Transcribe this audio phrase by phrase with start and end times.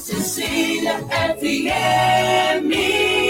[0.00, 0.98] Cecília
[1.36, 3.29] FM.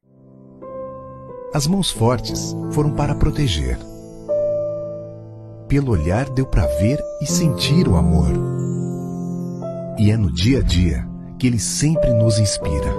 [1.53, 3.77] As mãos fortes foram para proteger.
[5.67, 8.31] Pelo olhar deu para ver e sentir o amor.
[9.99, 11.05] E é no dia a dia
[11.37, 12.93] que ele sempre nos inspira.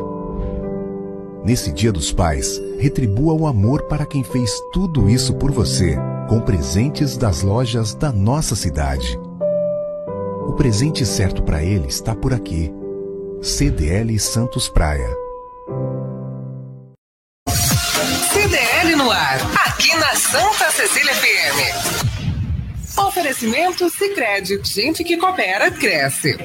[1.43, 5.97] Nesse Dia dos Pais, retribua o amor para quem fez tudo isso por você,
[6.29, 9.19] com presentes das lojas da nossa cidade.
[10.47, 12.73] O presente certo para ele está por aqui.
[13.41, 15.22] CDL Santos Praia.
[18.83, 19.39] CDL no ar,
[19.69, 22.99] aqui na Santa Cecília FM.
[22.99, 26.37] Oferecimento Sicredi, gente que coopera cresce.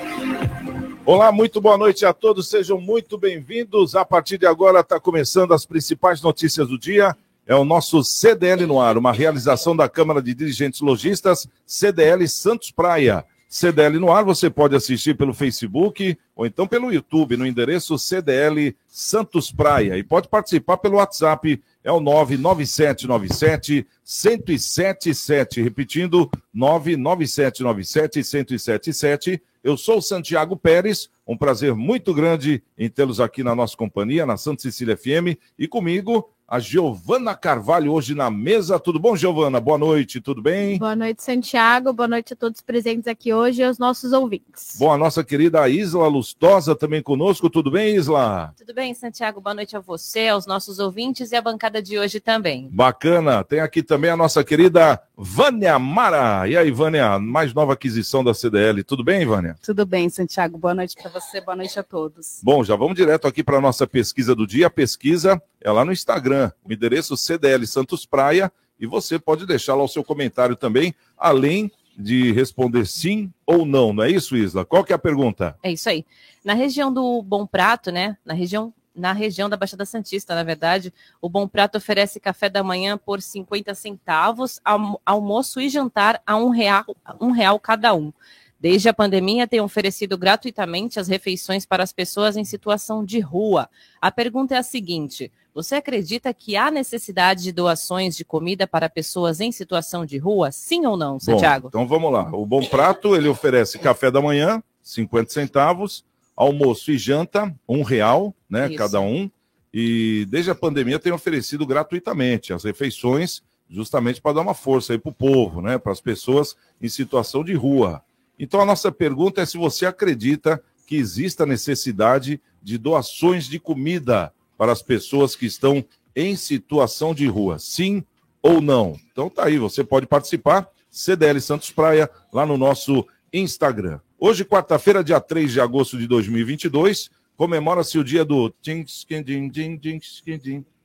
[1.04, 3.96] Olá, muito boa noite a todos, sejam muito bem-vindos.
[3.96, 7.18] A partir de agora está começando as principais notícias do dia.
[7.48, 12.70] É o nosso CDL no ar, uma realização da Câmara de Dirigentes Logistas, CDL Santos
[12.70, 13.26] Praia.
[13.48, 18.76] CDL no ar, você pode assistir pelo Facebook ou então pelo YouTube, no endereço CDL
[18.88, 19.98] Santos Praia.
[19.98, 25.62] E pode participar pelo WhatsApp, é o 99797 1077.
[25.62, 29.42] Repetindo, 99797 1077.
[29.64, 34.26] Eu sou o Santiago Pérez, um prazer muito grande em tê-los aqui na nossa companhia,
[34.26, 38.80] na Santa Cecília FM, e comigo a Giovana Carvalho hoje na mesa.
[38.80, 39.60] Tudo bom, Giovana?
[39.60, 40.78] Boa noite, tudo bem?
[40.78, 41.92] Boa noite, Santiago.
[41.92, 44.78] Boa noite a todos presentes aqui hoje e aos nossos ouvintes.
[44.80, 47.50] Bom, a nossa querida Isla Lustosa também conosco.
[47.50, 48.54] Tudo bem, Isla?
[48.58, 49.42] Tudo bem, Santiago.
[49.42, 52.70] Boa noite a você, aos nossos ouvintes e à bancada de hoje também.
[52.72, 53.44] Bacana.
[53.44, 56.48] Tem aqui também a nossa querida Vânia Mara.
[56.48, 58.86] E aí, Vânia, mais nova aquisição da CDL.
[58.86, 59.58] Tudo bem, Vânia?
[59.62, 60.58] Tudo bem, Santiago.
[60.58, 62.40] Boa noite para você, boa noite a todos.
[62.42, 64.68] Bom, já vamos direto aqui para a nossa pesquisa do dia.
[64.68, 69.76] A pesquisa é lá no Instagram, o endereço CDL Santos Praia, e você pode deixar
[69.76, 74.64] lá o seu comentário também, além de responder sim ou não, não é isso, Isla?
[74.64, 75.58] Qual que é a pergunta?
[75.62, 76.06] É isso aí.
[76.46, 78.18] Na região do Bom Prato, né?
[78.24, 80.92] Na região na região da Baixada Santista, na verdade,
[81.22, 86.36] o Bom Prato oferece café da manhã por 50 centavos, almo almoço e jantar a
[86.36, 86.84] um real,
[87.22, 88.12] um real cada um.
[88.60, 93.70] Desde a pandemia, tem oferecido gratuitamente as refeições para as pessoas em situação de rua.
[94.02, 98.88] A pergunta é a seguinte: você acredita que há necessidade de doações de comida para
[98.88, 100.52] pessoas em situação de rua?
[100.52, 101.64] Sim ou não, Santiago?
[101.64, 102.30] Bom, então vamos lá.
[102.32, 108.36] O Bom Prato ele oferece café da manhã, 50 centavos, almoço e janta, um real,
[108.48, 108.78] né, Isso.
[108.78, 109.32] cada um.
[109.74, 115.00] E desde a pandemia tem oferecido gratuitamente as refeições, justamente para dar uma força aí
[115.00, 118.04] para o povo, né, para as pessoas em situação de rua.
[118.38, 124.32] Então a nossa pergunta é se você acredita que exista necessidade de doações de comida
[124.58, 125.86] para as pessoas que estão
[126.16, 128.04] em situação de rua, sim
[128.42, 128.98] ou não?
[129.12, 134.00] Então tá aí, você pode participar, CDL Santos Praia, lá no nosso Instagram.
[134.20, 138.52] Hoje, quarta-feira, dia 3 de agosto de 2022, comemora-se o dia do.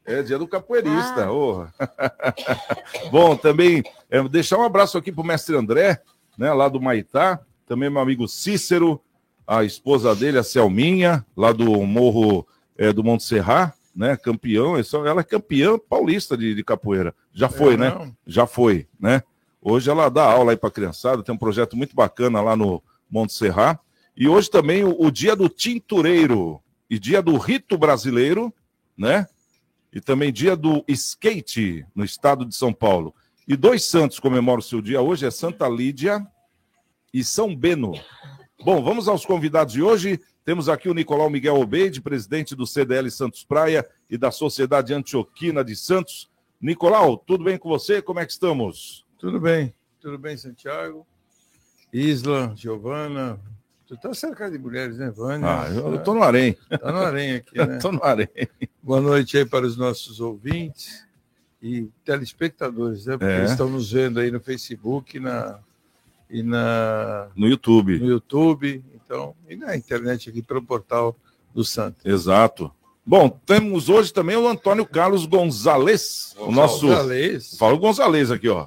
[0.04, 1.30] É dia do capoeirista.
[1.30, 1.66] oh.
[3.10, 6.02] Bom, também é, deixar um abraço aqui para o mestre André,
[6.36, 9.00] né, lá do Maitá, também meu amigo Cícero,
[9.46, 12.46] a esposa dele, a Selminha, lá do Morro
[12.82, 17.14] é, do Monte Serra, né, campeão, essa- ela é campeã paulista de, de capoeira.
[17.32, 17.90] Já foi, né?
[17.94, 18.16] não?
[18.26, 19.22] Já foi, né?
[19.60, 23.32] Hoje ela dá aula aí para criançada, tem um projeto muito bacana lá no Monte
[23.34, 23.78] Serra.
[24.16, 28.52] E hoje também o, o dia do tintureiro e dia do rito brasileiro,
[28.98, 29.26] né?
[29.92, 33.14] E também dia do skate no estado de São Paulo.
[33.46, 36.26] E dois santos comemoram o seu dia hoje, é Santa Lídia
[37.14, 37.92] e São Beno.
[38.64, 40.18] Bom, vamos aos convidados de hoje.
[40.44, 45.64] Temos aqui o Nicolau Miguel Obeide, presidente do CDL Santos Praia e da Sociedade Antioquina
[45.64, 46.28] de Santos.
[46.60, 48.02] Nicolau, tudo bem com você?
[48.02, 49.04] Como é que estamos?
[49.18, 51.06] Tudo bem, tudo bem, Santiago.
[51.92, 53.38] Isla, Giovana,
[53.86, 55.46] Tu tá cercado de mulheres, né, Vânia?
[55.46, 56.56] Ah, eu, eu tô no harém.
[56.80, 57.76] Tá no harém aqui, né?
[57.78, 58.28] tô no harém.
[58.82, 61.06] Boa noite aí para os nossos ouvintes
[61.60, 63.18] e telespectadores, né?
[63.18, 63.38] Porque É.
[63.40, 65.58] eles estão nos vendo aí no Facebook na,
[66.32, 67.98] e na, No YouTube.
[68.00, 71.14] no YouTube, então, e na internet aqui pelo portal
[71.54, 71.98] do Santo.
[72.08, 72.72] Exato.
[73.04, 76.86] Bom, temos hoje também o Antônio Carlos Gonzalez, o nosso.
[76.86, 77.56] Gonzalez.
[77.58, 78.66] Fala o Gonzalez aqui, ó.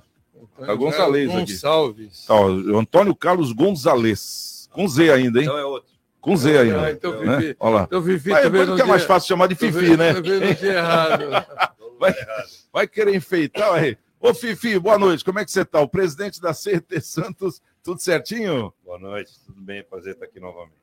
[0.59, 1.39] Tá Gonzalez aqui.
[1.53, 2.25] Gonçalves.
[2.25, 4.69] Tá, ó, o Antônio Carlos Gonzalez.
[4.71, 5.45] Com Z ainda, hein?
[5.45, 5.89] Então é outro.
[6.21, 6.81] Com Z ainda.
[6.85, 7.37] Ah, então, né?
[7.39, 7.83] Fifi, Olha lá.
[7.83, 10.13] então, Fifi, Mas é mais fácil chamar de Fifi, vendo- né?
[10.13, 11.23] vendo no dia errado.
[11.97, 12.13] Vai,
[12.73, 13.97] vai querer enfeitar, aí.
[14.19, 15.23] Ô, Fifi, boa noite.
[15.23, 15.79] Como é que você tá?
[15.81, 18.73] O presidente da CT Santos, tudo certinho?
[18.83, 19.83] Boa noite, tudo bem?
[19.83, 20.73] Prazer estar aqui novamente.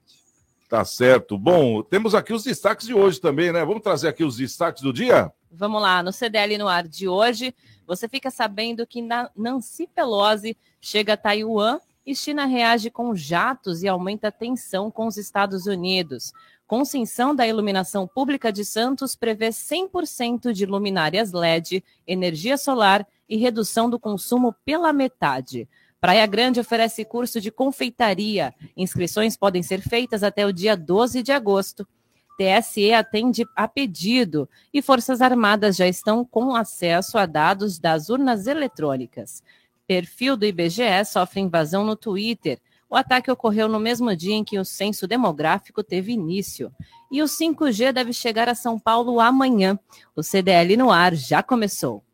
[0.69, 1.37] Tá certo.
[1.37, 3.65] Bom, temos aqui os destaques de hoje também, né?
[3.65, 5.31] Vamos trazer aqui os destaques do dia?
[5.51, 7.55] Vamos lá, no CDL no ar de hoje,
[7.87, 13.83] você fica sabendo que Na- Nancy Pelosi chega a Taiwan e China reage com jatos
[13.83, 16.33] e aumenta a tensão com os Estados Unidos.
[16.67, 23.89] Concessão da iluminação pública de Santos prevê 100% de luminárias LED, energia solar e redução
[23.89, 25.67] do consumo pela metade.
[25.99, 28.55] Praia Grande oferece curso de confeitaria.
[28.77, 31.89] Inscrições podem ser feitas até o dia 12 de agosto.
[32.37, 38.47] TSE atende a pedido e Forças Armadas já estão com acesso a dados das urnas
[38.47, 39.43] eletrônicas.
[39.87, 42.61] Perfil do IBGE sofre invasão no Twitter.
[42.91, 46.71] O ataque ocorreu no mesmo dia em que o censo demográfico teve início.
[47.11, 49.79] E o 5G deve chegar a São Paulo amanhã.
[50.15, 52.05] O CDL no ar já começou.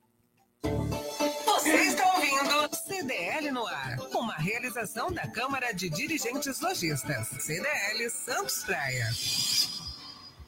[4.79, 9.07] Realização da Câmara de Dirigentes Lojistas, CDL Santos Praia.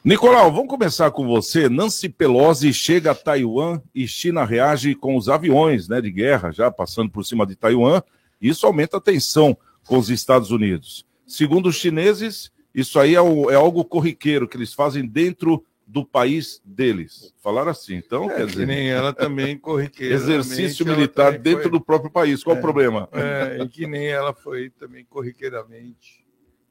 [0.05, 1.67] Nicolau, vamos começar com você.
[1.67, 6.71] Nancy Pelosi chega a Taiwan e China reage com os aviões né, de guerra já
[6.71, 8.01] passando por cima de Taiwan.
[8.41, 11.05] Isso aumenta a tensão com os Estados Unidos.
[11.27, 16.05] Segundo os chineses, isso aí é, o- é algo corriqueiro que eles fazem dentro do
[16.05, 17.33] país deles.
[17.43, 20.23] Falaram assim, então, É, quer que dizer, nem ela também corriqueiramente.
[20.31, 22.41] exercício militar dentro foi- do próprio país.
[22.43, 23.09] Qual o problema?
[23.11, 26.25] É, e que nem ela foi também corriqueiramente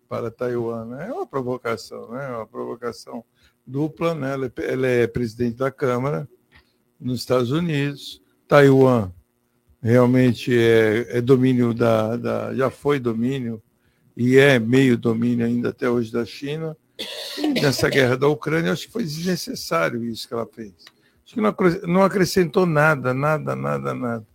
[0.09, 0.87] para Taiwan.
[0.87, 1.09] Né?
[1.09, 2.29] É uma provocação, né?
[2.31, 3.23] É uma provocação
[3.67, 4.15] dupla.
[4.15, 4.33] Né?
[4.33, 6.27] Ela, é, ela é presidente da Câmara
[6.99, 8.23] nos Estados Unidos.
[8.49, 9.13] Taiwan
[9.83, 12.55] realmente é, é domínio da, da.
[12.55, 13.63] já foi domínio
[14.17, 16.75] e é meio domínio ainda até hoje da China.
[17.61, 20.73] Nessa guerra da Ucrânia, acho que foi desnecessário isso que ela fez.
[21.25, 24.26] Acho que não acre- não acrescentou nada, nada, nada, nada.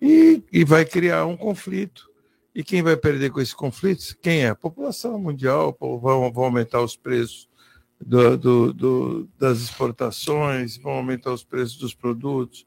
[0.00, 2.08] E, e vai criar um conflito.
[2.54, 4.16] E quem vai perder com esse conflito?
[4.20, 4.48] Quem é?
[4.48, 5.76] A população mundial.
[5.80, 7.48] Vão, vão aumentar os preços
[8.00, 12.64] do- do- do- das exportações, vão aumentar os preços dos produtos,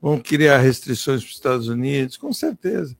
[0.00, 2.96] vão criar restrições para os Estados Unidos, com certeza.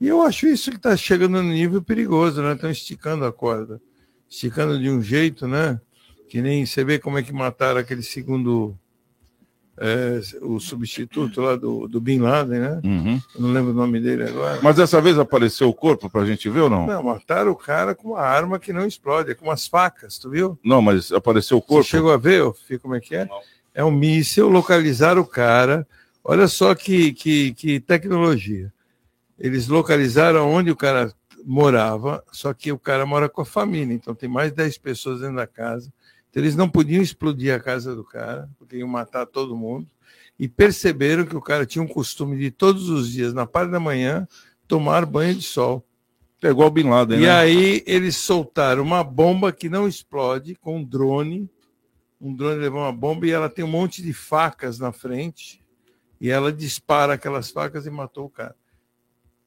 [0.00, 2.52] E eu acho isso que está chegando no nível perigoso, né?
[2.54, 3.80] Estão esticando a corda.
[4.28, 5.80] Esticando de um jeito, né?
[6.28, 8.76] Que nem você vê como é que mataram aquele segundo.
[9.80, 12.80] é, o substituto lá do, do Bin Laden, né?
[12.84, 13.20] Uhum.
[13.34, 14.58] Eu não lembro o nome dele agora.
[14.62, 16.86] Mas dessa vez apareceu o corpo para a gente ver ou não?
[16.86, 20.28] Não, mataram o cara com uma arma que não explode, é com umas facas, tu
[20.30, 20.58] viu?
[20.64, 21.84] Não, mas apareceu o corpo.
[21.84, 23.28] Você chegou a ver, ô, Fih, como é que é?
[23.72, 25.86] É um míssil, localizaram o cara.
[26.24, 28.72] Olha só que, que, que tecnologia.
[29.38, 31.12] Eles localizaram onde o cara
[31.44, 35.20] morava, só que o cara mora com a família, então tem mais de 10 pessoas
[35.20, 35.92] dentro da casa.
[36.30, 39.86] Então eles não podiam explodir a casa do cara, porque iam matar todo mundo.
[40.38, 43.80] E perceberam que o cara tinha um costume de todos os dias, na parte da
[43.80, 44.26] manhã,
[44.68, 45.84] tomar banho de sol.
[46.40, 47.30] É igual o Bin Laden, E né?
[47.30, 51.50] aí eles soltaram uma bomba que não explode com um drone.
[52.20, 55.60] Um drone levou uma bomba e ela tem um monte de facas na frente.
[56.20, 58.54] E ela dispara aquelas facas e matou o cara.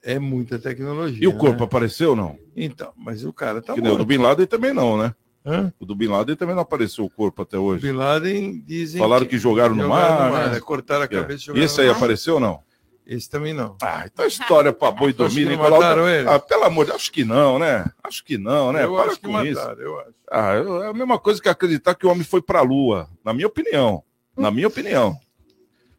[0.03, 1.23] É muita tecnologia.
[1.23, 1.65] E o corpo né?
[1.65, 2.37] apareceu ou não?
[2.55, 4.07] Então, mas o cara tá que nem o do morto.
[4.07, 5.13] Bin Laden também não, né?
[5.45, 5.71] Hã?
[5.79, 7.85] O do Bin Laden também não apareceu o corpo até hoje.
[7.87, 10.57] Bin Laden dizem Falaram que jogaram no mar, né?
[10.57, 11.07] é, cortaram a É.
[11.07, 11.97] cabeça e E jogaram esse aí no mar.
[11.97, 12.59] apareceu ou não?
[13.05, 13.75] Esse também não.
[13.81, 15.71] Ah, então história pra boi que dormir, Nicolau.
[15.81, 16.27] mataram ele?
[16.29, 17.85] Ah, pelo amor de Deus, acho que não, né?
[18.03, 18.85] Acho que não, né?
[18.85, 19.81] eu Para acho que com mataram, isso.
[19.81, 20.09] eu acho.
[20.31, 23.47] Ah, é a mesma coisa que acreditar que o homem foi pra lua, na minha
[23.47, 24.03] opinião.
[24.37, 25.17] Na minha opinião.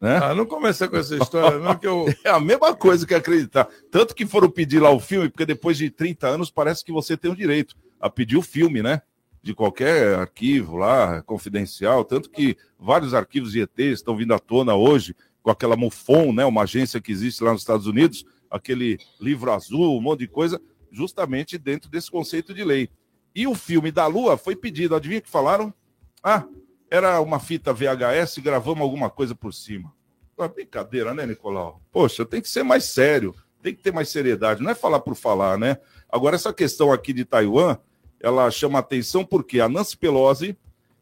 [0.03, 0.17] Né?
[0.21, 2.05] Ah, não começa com essa história, não, que eu.
[2.25, 3.69] É a mesma coisa que acreditar.
[3.89, 7.15] Tanto que foram pedir lá o filme, porque depois de 30 anos parece que você
[7.15, 9.01] tem o direito a pedir o filme, né?
[9.41, 12.03] De qualquer arquivo lá, confidencial.
[12.03, 16.43] Tanto que vários arquivos de ET estão vindo à tona hoje, com aquela MUFON, né?
[16.43, 20.61] Uma agência que existe lá nos Estados Unidos, aquele livro azul, um monte de coisa,
[20.91, 22.89] justamente dentro desse conceito de lei.
[23.33, 25.73] E o filme da Lua foi pedido, adivinha que falaram?
[26.21, 26.45] Ah,
[26.93, 29.91] era uma fita VHS e gravamos alguma coisa por cima.
[30.37, 31.81] Uma brincadeira, né, Nicolau?
[31.91, 33.33] Poxa, tem que ser mais sério.
[33.63, 35.77] Tem que ter mais seriedade, não é falar por falar, né?
[36.07, 37.77] Agora, essa questão aqui de Taiwan,
[38.19, 40.55] ela chama atenção porque a Nancy Pelosi,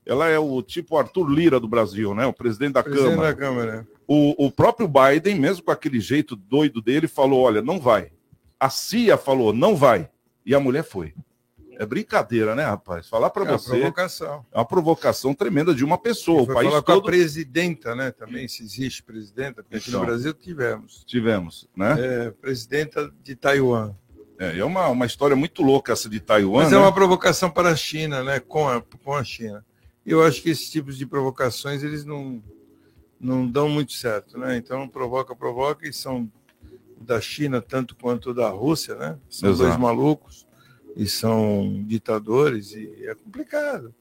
[0.05, 2.25] ela é o tipo Arthur Lira do Brasil, né?
[2.25, 3.27] O presidente da Presidente Câmara.
[3.27, 3.87] da Câmara.
[4.07, 8.11] O, o próprio Biden, mesmo com aquele jeito doido dele, falou: olha, não vai.
[8.57, 10.09] A CIA falou: não vai.
[10.45, 11.13] E a mulher foi.
[11.81, 13.09] É brincadeira, né, rapaz?
[13.09, 13.71] Falar para É uma você.
[13.71, 14.45] provocação.
[14.51, 16.43] É uma provocação tremenda de uma pessoa.
[16.43, 18.11] O Foi país falar com a todo presidenta, né?
[18.11, 20.05] Também, se existe presidenta, porque aqui no Então.
[20.05, 21.03] Brasil tivemos.
[21.07, 21.95] tivemos, né?
[21.97, 23.95] É, presidenta de Taiwan.
[24.37, 26.61] É, é uma, uma história muito louca essa de Taiwan.
[26.61, 26.77] Mas né?
[26.77, 28.39] é uma provocação para a China, né?
[28.39, 29.65] Com a, com a China.
[30.05, 32.43] Eu acho que esses tipos de provocações eles não,
[33.19, 34.55] não dão muito certo, né?
[34.55, 36.31] Então provoca, provoca e são
[36.99, 39.17] da China tanto quanto da Rússia, né?
[39.27, 39.63] São Exato.
[39.67, 40.45] dois malucos
[40.95, 43.93] e são ditadores e é complicado.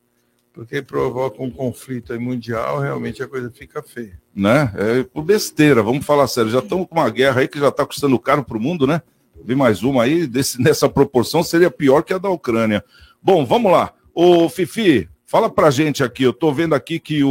[0.53, 4.21] Porque provoca um conflito mundial, realmente a coisa fica feia.
[4.35, 4.73] né?
[4.77, 6.51] É por besteira, vamos falar sério.
[6.51, 9.01] Já estamos com uma guerra aí que já está custando caro para o mundo, né?
[9.45, 12.85] Vem mais uma aí, desse, nessa proporção seria pior que a da Ucrânia.
[13.23, 13.93] Bom, vamos lá.
[14.13, 16.25] Ô, Fifi, fala pra gente aqui.
[16.25, 17.31] Eu tô vendo aqui que o,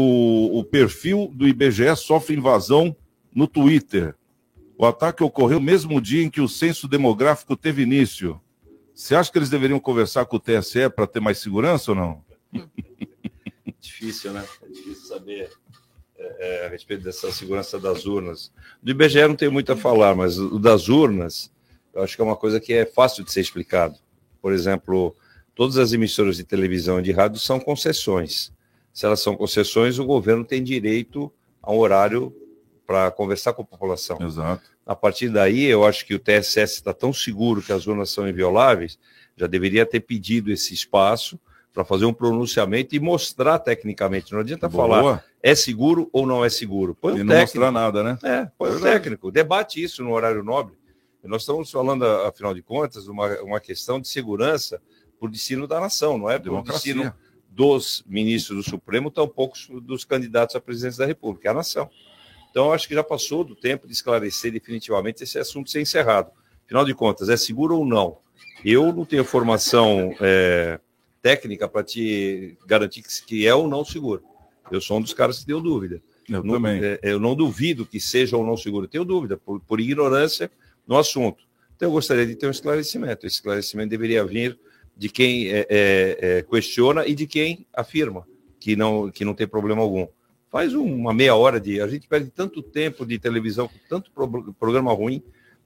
[0.54, 2.96] o perfil do IBGE sofre invasão
[3.36, 4.16] no Twitter.
[4.78, 8.40] O ataque ocorreu no mesmo dia em que o censo demográfico teve início.
[9.00, 12.22] Você acha que eles deveriam conversar com o TSE para ter mais segurança ou não?
[13.80, 14.46] Difícil, né?
[14.62, 15.50] É difícil saber
[16.18, 18.52] é, é, a respeito dessa segurança das urnas.
[18.84, 21.50] Do IBGE não tenho muito a falar, mas o das urnas,
[21.94, 23.96] eu acho que é uma coisa que é fácil de ser explicado.
[24.42, 25.16] Por exemplo,
[25.56, 28.52] todas as emissoras de televisão e de rádio são concessões.
[28.92, 31.32] Se elas são concessões, o governo tem direito
[31.64, 32.36] a um horário
[32.86, 34.18] para conversar com a população.
[34.20, 34.70] Exato.
[34.90, 38.28] A partir daí, eu acho que o TSS está tão seguro que as urnas são
[38.28, 38.98] invioláveis,
[39.38, 41.40] já deveria ter pedido esse espaço
[41.72, 44.34] para fazer um pronunciamento e mostrar tecnicamente.
[44.34, 44.88] Não adianta Boa.
[44.88, 46.96] falar é seguro ou não é seguro.
[46.96, 47.42] Põe E não técnico.
[47.60, 48.18] mostrar nada, né?
[48.24, 48.94] É, põe Verdade.
[48.96, 49.32] técnico.
[49.32, 50.74] Debate isso no horário nobre.
[51.24, 54.82] Nós estamos falando, afinal de contas, uma, uma questão de segurança
[55.20, 56.96] por destino da nação, não é por Democracia.
[56.96, 57.14] destino
[57.48, 61.90] dos ministros do Supremo, tampouco dos candidatos à presidência da República, é a nação.
[62.60, 66.30] Então, acho que já passou do tempo de esclarecer definitivamente esse assunto ser encerrado.
[66.66, 68.18] Afinal de contas, é seguro ou não?
[68.66, 70.78] Eu não tenho formação é,
[71.22, 74.22] técnica para te garantir que, é ou não seguro.
[74.70, 76.02] Eu sou um dos caras que deu dúvida.
[76.28, 76.84] Eu não, também.
[76.84, 78.90] é, eu não duvido que seja ou não seguro.
[78.90, 80.52] Tenho dúvida, por, por ignorância
[80.86, 81.46] no assunto.
[81.78, 83.26] Então, eu gostaria de ter um esclarecimento.
[83.26, 84.60] Esse esclarecimento deveria vir
[84.98, 88.28] de quem é, é, é, questiona e de quem afirma
[88.60, 90.10] que não, que não tem problema algum.
[90.52, 91.80] Faz um- uma meia hora de.
[91.82, 95.22] A gente perde tanto tempo de televisão, com tanto pro- programa ruim,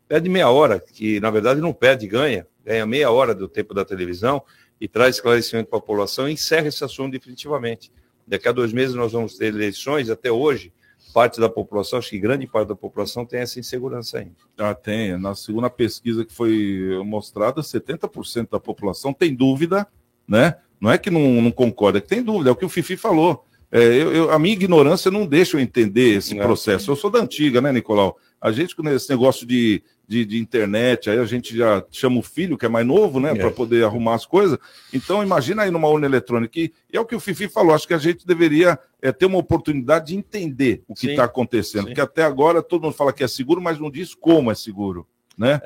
[0.08, 2.46] perde meia hora, que na verdade não perde, ganha.
[2.66, 4.42] Ganha meia hora do tempo da televisão
[4.80, 7.92] e traz esclarecimento para a população e encerra esse assunto definitivamente.
[8.28, 10.72] Daqui a dois meses nós vamos ter eleições, até hoje,
[11.14, 14.32] parte da população, acho que grande parte da população tem essa insegurança ainda.
[14.58, 15.18] Ah, tem.
[15.18, 19.88] Na segunda pesquisa que foi mostrada, 70% da população tem dúvida,
[20.28, 20.56] né?
[20.80, 22.98] Não é que não, não concorda, é que tem dúvida, é o que o Fifi
[22.98, 23.46] falou.
[23.76, 26.42] É, eu, eu- a minha ignorância não deixa eu entender esse É.
[26.44, 26.92] processo.
[26.92, 28.18] Eu sou da antiga, né, Nicolau?
[28.40, 32.22] A gente, com esse negócio de, de, de internet, aí a gente já chama o
[32.22, 33.36] filho, que é mais novo, né, É.
[33.36, 34.60] para poder arrumar as coisas.
[34.94, 36.60] Então, imagina aí numa urna eletrônica.
[36.60, 39.40] E, é o que o Fifi falou, acho que a gente deveria é, ter uma
[39.40, 41.82] oportunidade de entender o que está acontecendo.
[41.82, 41.88] Sim.
[41.88, 45.08] Porque até agora todo mundo fala que é seguro, mas não diz como é seguro,
[45.38, 45.60] né?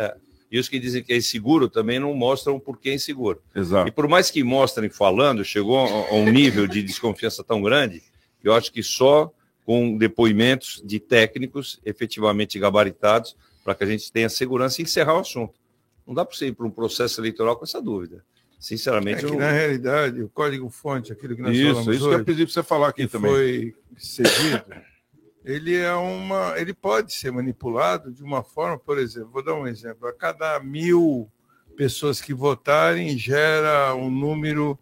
[0.49, 3.41] E os que dizem que é inseguro também não mostram por que é inseguro.
[3.53, 3.87] Exato.
[3.87, 8.01] E por mais que mostrem falando, chegou a um nível de desconfiança tão grande
[8.39, 9.31] que eu acho que só
[9.65, 15.19] com depoimentos de técnicos efetivamente gabaritados para que a gente tenha segurança e encerrar o
[15.19, 15.59] assunto.
[16.05, 18.17] Não dá para você ir para um processo eleitoral com essa dúvida.
[18.17, 22.15] É Sinceramente, que, eu na realidade, o código-fonte, aquilo que nós Isso, falamos isso que
[22.15, 23.29] eu pedi para você falar aqui que também.
[23.29, 24.63] foi cedido,
[25.47, 29.65] ele é uma, ele pode ser manipulado de uma forma, por exemplo, vou dar um
[29.65, 31.31] exemplo, a cada mil
[31.77, 34.77] pessoas que votarem gera um número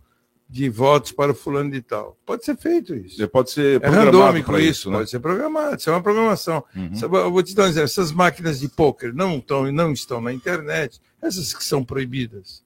[0.50, 2.18] de votos para o fulano de tal.
[2.26, 3.28] Pode ser feito isso.
[3.28, 4.98] Pode ser É programado randômico pra isso, né?
[4.98, 6.64] pode ser programado, isso é uma programação.
[6.76, 6.92] Uhum.
[7.00, 10.34] Eu vou te dar um exemplo, essas máquinas de pôquer não estão, não estão na
[10.34, 12.64] internet, essas que são proibidas.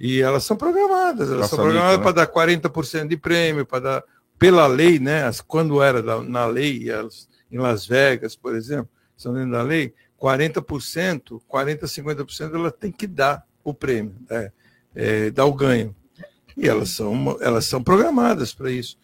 [0.00, 2.02] E elas são programadas, elas são Caça-níquel, programadas né?
[2.02, 4.04] para dar 40% de prêmio, para dar
[4.38, 5.24] pela lei, né?
[5.24, 9.62] as- Quando era da- na lei, elas- em Las Vegas, por exemplo, são dentro da
[9.62, 14.52] lei, 40%, 40%, 50% ela tem que dar o prêmio, né?
[14.94, 15.94] É, dar o ganho.
[16.56, 18.98] E elas são, elas são programadas para isso.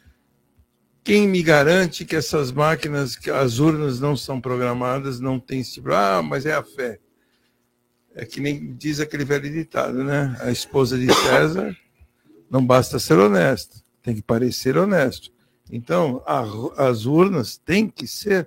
[1.04, 5.74] Quem me garante que essas máquinas, que as urnas não são programadas, não tem esse
[5.74, 6.98] tipo, ah, mas é a fé.
[8.14, 10.36] É que nem diz aquele velho ditado, né?
[10.40, 11.76] A esposa de César
[12.50, 15.32] não basta ser honesta, tem que parecer honesto.
[15.73, 16.44] Então, a-
[16.88, 18.46] as urnas têm que ser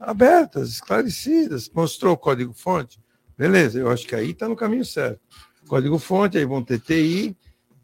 [0.00, 1.70] abertas, esclarecidas.
[1.72, 2.98] Mostrou o código-fonte?
[3.36, 5.20] Beleza, eu acho que aí está no caminho certo.
[5.68, 7.36] Código-fonte, aí vão ter TI,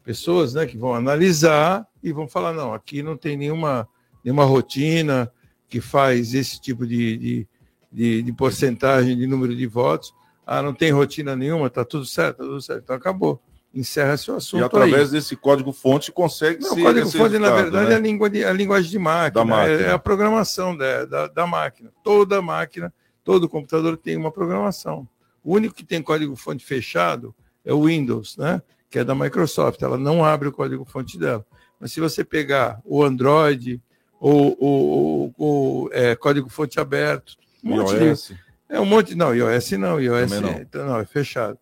[0.03, 3.87] pessoas né, que vão analisar e vão falar, não, aqui não tem nenhuma,
[4.23, 5.31] nenhuma rotina
[5.69, 7.47] que faz esse tipo de, de,
[7.91, 10.11] de, de porcentagem de número de votos.
[10.45, 12.83] Ah, não tem rotina nenhuma, está tudo certo, tá tudo certo.
[12.83, 13.39] Então acabou.
[13.75, 14.61] Encerra seu assunto.
[14.61, 15.11] E através aí.
[15.11, 17.93] desse código-fonte consegue Não, ser o código-fonte, na verdade, né?
[17.93, 19.81] é a, língua de, a linguagem de máquina, máquina.
[19.81, 21.91] É, é a programação da, da, da máquina.
[22.01, 25.05] Toda máquina, todo computador tem uma programação.
[25.43, 28.61] O único que tem código-fonte fechado é o Windows, né?
[28.89, 29.81] que é da Microsoft.
[29.81, 31.45] Ela não abre o código-fonte dela.
[31.77, 33.81] Mas se você pegar o Android,
[34.17, 38.31] ou o, o, o é, código-fonte aberto, um monte de- iOS.
[38.69, 39.15] é um monte.
[39.15, 40.49] Não, iOS não, iOS não.
[40.49, 41.59] é- então, não, é fechado.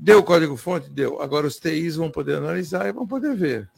[0.00, 0.88] Deu o código-fonte?
[0.88, 1.20] Deu.
[1.20, 3.68] Agora os TIs vão poder analisar e vão poder ver.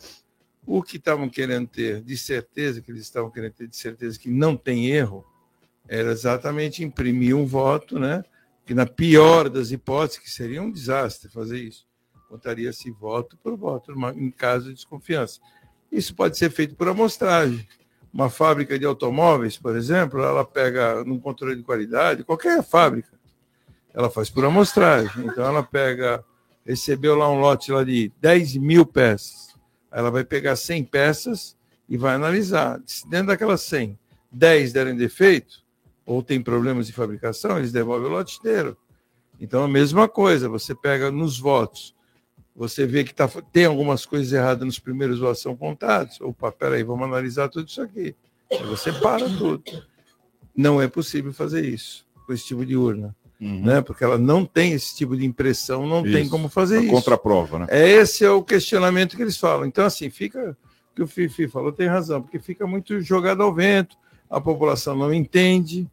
[0.66, 4.28] O que estavam querendo ter de certeza, que eles estavam querendo ter de certeza que
[4.28, 5.24] não tem erro,
[5.88, 8.22] era exatamente imprimir um voto, né?
[8.66, 11.86] Que na pior das hipóteses, que seria um desastre fazer isso,
[12.28, 15.40] contaria-se voto por voto, em caso de desconfiança.
[15.90, 17.66] Isso pode ser feito por amostragem.
[18.12, 23.18] Uma fábrica de automóveis, por exemplo, ela pega num controle de qualidade, qualquer fábrica,
[23.94, 25.26] ela faz por amostragem.
[25.26, 26.24] Então ela pega,
[26.64, 29.54] recebeu lá um lote lá de 10 mil peças.
[29.90, 31.56] Ela vai pegar 100 peças
[31.88, 32.80] e vai analisar.
[32.86, 33.98] Se dentro daquelas 100,
[34.30, 35.64] 10 derem defeito,
[36.06, 38.76] ou tem problemas de fabricação, eles devolvem o lote inteiro.
[39.40, 41.94] Então a mesma coisa, você pega nos votos,
[42.54, 46.20] você vê que tá, tem algumas coisas erradas nos primeiros votos são contados.
[46.20, 48.14] Opa, peraí, vamos analisar tudo isso aqui.
[48.50, 49.62] Aí você para tudo.
[50.54, 53.16] Não é possível fazer isso com esse tipo de urna.
[53.40, 53.80] Né?
[53.80, 56.30] Porque ela não tem esse tipo de impressão, não tem Isso.
[56.30, 56.90] como fazer A isso.
[56.92, 57.66] contraprova, né?
[57.70, 59.64] É, Esse é o questionamento que eles falam.
[59.64, 60.54] Então, assim, fica.
[60.92, 63.96] O que o Fifi falou tem razão, porque fica muito jogado ao vento,
[64.28, 65.88] a população não entende,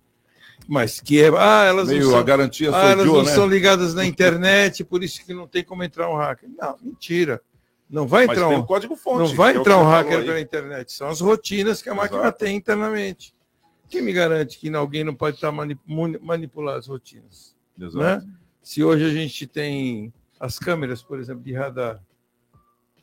[0.68, 1.30] mas que é.
[1.38, 3.32] Ah, elas Meio não são, a garantia ah, elas não né?
[3.32, 6.50] são ligadas na internet, por isso que não tem como entrar um hacker.
[6.58, 7.42] Não, mentira.
[7.90, 8.60] Não vai entrar tem um.
[8.60, 10.92] o código-fonte, Não vai é entrar que um hacker pela internet.
[10.92, 12.40] São as rotinas que a máquina Exato.
[12.40, 13.34] tem internamente.
[13.90, 17.56] Quem me garante que alguém não pode estar mani- muni- manipular as rotinas?
[17.80, 17.98] Exato.
[18.26, 18.34] né?
[18.62, 22.02] Se hoje a gente tem as câmeras, por exemplo, de radar,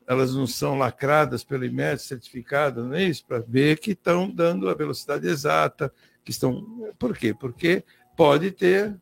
[0.06, 3.24] elas não são lacradas pelo IMET, certificadas, não é isso?
[3.24, 5.92] Para ver que estão dando a velocidade exata,
[6.22, 6.92] que estão.
[6.98, 7.32] Por quê?
[7.32, 7.82] Porque
[8.16, 8.94] pode ter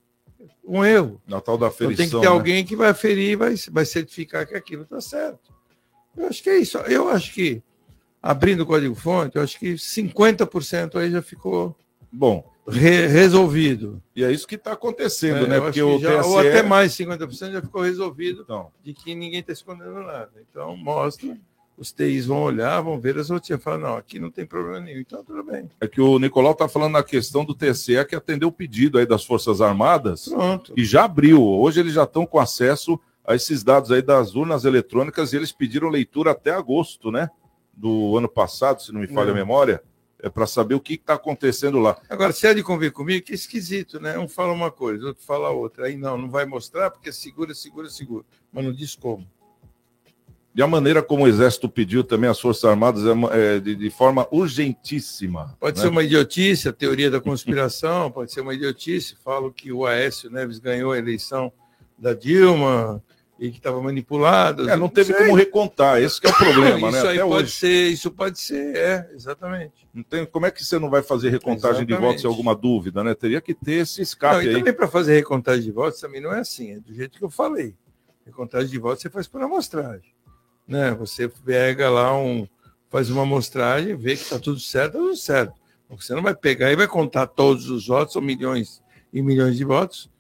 [0.65, 1.21] um erro.
[1.27, 1.97] Na tal da Então aferição.
[1.97, 2.27] tem que ter né?
[2.29, 5.53] alguém que vai aferir e vai, vai certificar que aquilo está certo.
[6.17, 6.79] Eu acho que é isso.
[6.79, 7.61] Eu acho que,
[8.23, 11.77] abrindo o código-fonte, eu acho que 50% aí já ficou
[12.11, 14.01] Bom, re- resolvido.
[14.15, 15.61] e é isso que está acontecendo, É, né?
[15.61, 16.29] Porque o já- TSE...
[16.29, 20.31] Ou até mais, 50% já ficou resolvido Então, de que ninguém está escondendo nada.
[20.51, 21.37] Então, mostra,
[21.77, 25.01] os TIs vão olhar, vão ver as rotinas, falar, não, aqui não tem problema nenhum,
[25.01, 25.69] então tudo bem.
[25.81, 29.07] é que o Nicolau está falando na questão do TSE que atendeu o pedido aí
[29.07, 30.75] das Forças Armadas Pronto.
[30.77, 31.43] e já abriu.
[31.43, 35.51] Hoje eles já estão com acesso a esses dados aí das urnas eletrônicas e eles
[35.51, 37.31] pediram leitura até agosto, né?
[37.73, 39.35] Do ano passado, se não me falha a Não.
[39.35, 39.83] memória,
[40.23, 42.01] é para saber o que está acontecendo lá.
[42.09, 44.17] Agora, se é de convir comigo, que esquisito, né?
[44.19, 45.87] Um fala uma coisa, outro fala outra.
[45.87, 48.25] Aí não, não vai mostrar porque segura, segura, segura.
[48.53, 49.27] Mas não diz como.
[50.55, 53.91] E a maneira como o Exército pediu também as Forças Armadas é, é de, de
[53.91, 55.57] forma urgentíssima.
[55.59, 55.83] Pode né?
[55.83, 59.17] ser uma idiotice, a teoria da conspiração, pode ser uma idiotice.
[59.17, 61.51] Falo que o Aécio Neves ganhou a eleição
[61.99, 63.03] da Dilma
[63.43, 64.71] e que estava manipulado.
[64.71, 65.27] É, não teve sei.
[65.27, 66.99] como recontar, esse que é o problema, né?
[66.99, 67.53] Isso aí Até pode hoje.
[67.53, 69.89] ser, isso pode ser, é, exatamente.
[69.93, 72.01] Não tem, como é que você não vai fazer recontagem de Exatamente.
[72.09, 73.17] votos se alguma dúvida, né?
[73.17, 74.55] Teria que ter esse Não, escape e aí.
[74.55, 77.31] também para fazer recontagem de votos também não é assim, é do jeito que eu
[77.31, 77.75] falei.
[78.25, 80.15] Recontagem de votos você faz por amostragem.
[80.69, 80.93] Né?
[80.93, 82.47] Você pega lá um.
[82.89, 85.55] faz uma amostragem, vê que está tudo certo, tá tudo certo.
[85.91, 88.81] Você não vai pegar e vai contar todos os votos, são milhões
[89.13, 90.12] e milhões de votos.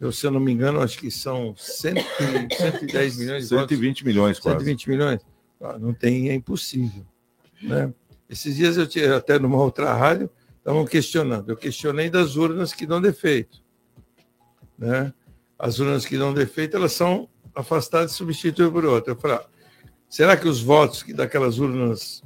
[0.00, 3.68] Eu, se eu não me engano, acho que são 100, e- 110 milhões de votos.
[3.70, 4.58] 120 milhões quase.
[4.58, 5.20] 120 milhões?
[5.60, 7.04] Ah, não tem, é impossível.
[7.60, 7.92] Né?
[8.30, 11.48] Esses dias eu tinha até numa outra rádio, estavam questionando.
[11.50, 13.60] Eu questionei das urnas que dão defeito.
[14.78, 15.12] Né?
[15.58, 19.12] As urnas que dão defeito, elas são afastadas e substituídas por outra.
[19.12, 19.46] Eu falei, ah,
[20.08, 22.22] será que os votos que daquelas urnas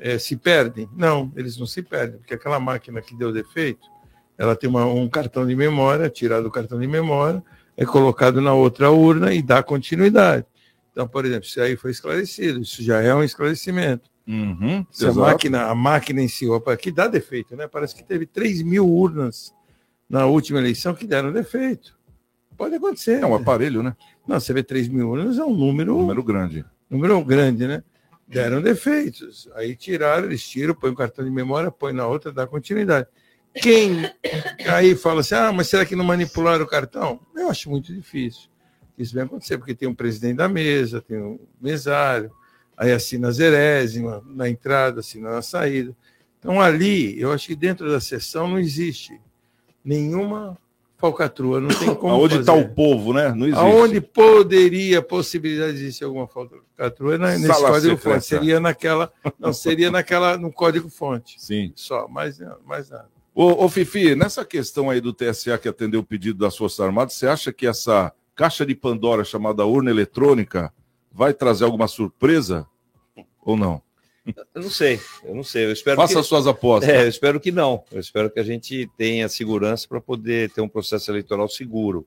[0.00, 0.88] eh, se perdem?
[0.96, 3.86] Não, eles não se perdem, porque aquela máquina que deu defeito,
[4.38, 7.42] ela tem uma- um cartão de memória, tirado o cartão de memória,
[7.76, 10.44] é colocado na outra urna e dá continuidade.
[10.90, 14.10] Então, por exemplo, isso aí foi esclarecido, isso já é um esclarecimento.
[14.26, 17.66] Uhum, Se a máquina, a máquina em si, opa, que dá defeito, né?
[17.66, 19.52] Parece que teve 3 mil urnas
[20.08, 21.98] na última eleição que deram defeito.
[22.56, 23.20] Pode acontecer.
[23.22, 23.96] É um aparelho, né?
[24.28, 26.64] Não, você vê 3 mil urnas, é um número, Número grande.
[26.88, 27.82] número grande, né?
[28.28, 29.48] Deram defeitos.
[29.54, 33.08] Aí tiraram, eles tiram, põem o cartão de memória, põe na outra, dá continuidade.
[33.54, 34.10] Quem
[34.68, 37.20] aí fala assim, ah, mas será que não manipularam o cartão?
[37.34, 38.48] Eu acho muito difícil.
[38.96, 42.30] Isso vai acontecer, porque tem um presidente da mesa, tem um mesário,
[42.76, 45.96] aí assina a zerésima na entrada, assina na saída.
[46.38, 49.20] Então, ali, eu acho que dentro da sessão não existe
[49.84, 50.58] nenhuma
[50.98, 52.14] falcatrua, não tem como.
[52.14, 53.32] Aonde está o povo, né?
[53.34, 53.60] Não existe.
[53.60, 57.38] Aonde poderia, possibilidade de existir alguma falcatrua, né?
[57.38, 58.20] nesse Sala código secreta.
[58.20, 58.26] fonte.
[58.26, 59.12] Seria naquela.
[59.38, 61.36] Não, seria naquela, no código fonte.
[61.38, 61.72] Sim.
[61.74, 63.08] Só, mais, mais nada.
[63.34, 67.14] Ô, ô, Fifi, nessa questão aí do TSA que atendeu o pedido das Forças Armadas,
[67.14, 70.72] você acha que essa caixa de Pandora chamada urna eletrônica
[71.10, 72.66] vai trazer alguma surpresa
[73.42, 73.82] ou não?
[74.54, 75.64] Eu não sei, eu não sei.
[75.64, 76.22] Eu espero Faça que...
[76.22, 76.88] suas apostas.
[76.88, 77.84] É, eu espero que não.
[77.90, 82.06] Eu espero que a gente tenha segurança para poder ter um processo eleitoral seguro,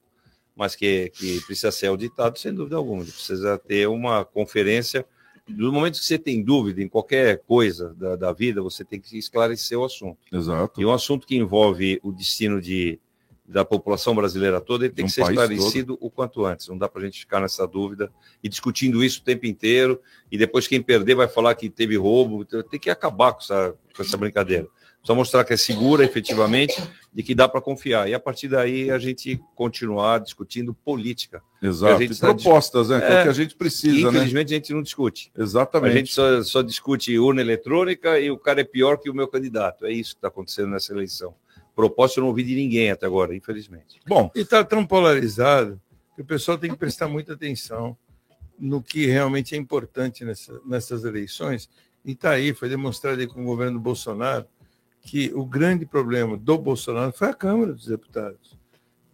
[0.56, 3.04] mas que, que precisa ser auditado, sem dúvida alguma.
[3.04, 5.06] Precisa ter uma conferência.
[5.48, 9.18] No momento que você tem dúvida em qualquer coisa da, da vida, você tem que
[9.18, 10.18] esclarecer o assunto.
[10.32, 10.82] Exato.
[10.82, 13.00] E um assunto que envolve o destino de
[13.48, 16.08] da população brasileira toda, ele tem um que ser esclarecido todo.
[16.08, 16.68] o quanto antes.
[16.68, 18.12] Não dá para a gente ficar nessa dúvida
[18.44, 20.02] e discutindo isso o tempo inteiro.
[20.32, 22.44] E depois quem perder vai falar que teve roubo.
[22.44, 24.68] Tem que acabar com essa, com essa brincadeira.
[25.06, 26.82] Só mostrar que é segura efetivamente
[27.16, 28.10] e que dá para confiar.
[28.10, 31.44] E a partir daí a gente continuar discutindo política.
[31.62, 31.94] Exato.
[31.94, 32.98] A gente e propostas, né?
[32.98, 34.10] É, que é o que a gente precisa.
[34.10, 34.56] Infelizmente né?
[34.56, 35.32] a gente não discute.
[35.38, 35.94] Exatamente.
[35.94, 39.28] A gente só, só discute urna eletrônica e o cara é pior que o meu
[39.28, 39.86] candidato.
[39.86, 41.36] É isso que está acontecendo nessa eleição.
[41.76, 44.00] Propósito eu não ouvi de ninguém até agora, infelizmente.
[44.08, 44.32] Bom.
[44.34, 45.80] E está tão polarizado
[46.16, 47.96] que o pessoal tem que prestar muita atenção
[48.58, 51.70] no que realmente é importante nessa, nessas eleições.
[52.04, 54.48] E está aí, foi demonstrado aí com o governo Bolsonaro
[55.06, 58.58] que o grande problema do Bolsonaro foi a Câmara dos Deputados.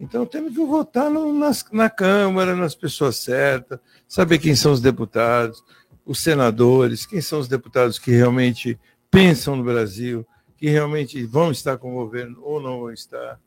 [0.00, 3.78] Então temos que votar no, nas, na Câmara, nas pessoas certas,
[4.08, 5.62] saber quem são os deputados,
[6.04, 10.26] os senadores, quem são os deputados que realmente pensam no Brasil,
[10.56, 13.38] que realmente vão estar com o governo ou não vão estar,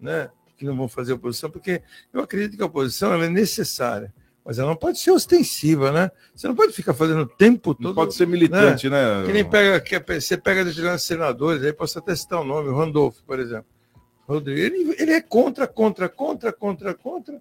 [0.00, 0.30] né?
[0.56, 1.82] que não vão fazer oposição, porque
[2.12, 4.12] eu acredito que a oposição é necessária,
[4.44, 6.10] mas ela não pode ser ostensiva, né?
[6.34, 7.84] Você não pode ficar fazendo o tempo todo.
[7.84, 9.20] Não pode ser militante, né?
[9.20, 9.26] né?
[9.26, 12.76] Que nem pega, que você pega determinados senadores, aí posso até citar o nome, o
[12.76, 13.66] Randolfo, por exemplo.
[14.26, 17.40] Rodrigo, ele, ele é contra, contra, contra, contra, contra.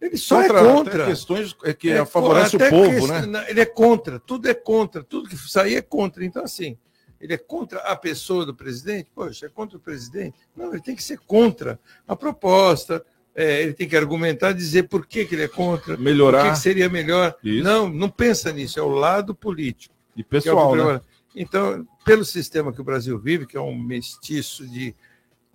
[0.00, 1.06] Ele só é contra, é contra.
[1.06, 3.46] questões que é, favorece o povo, que, né?
[3.48, 6.24] Ele é contra, tudo é contra, tudo que sair é contra.
[6.24, 6.76] Então, assim,
[7.20, 9.10] ele é contra a pessoa do presidente?
[9.14, 10.36] Poxa, é contra o presidente?
[10.54, 15.06] Não, ele tem que ser contra a proposta, é, ele tem que argumentar, dizer por
[15.06, 16.38] que, que ele é contra, melhorar.
[16.38, 17.34] por que, que seria melhor.
[17.42, 17.64] Isso.
[17.64, 19.94] Não, não pensa nisso, é o lado político.
[20.16, 21.00] E pessoal, é né?
[21.34, 24.94] Então, pelo sistema que o Brasil vive, que é um mestiço de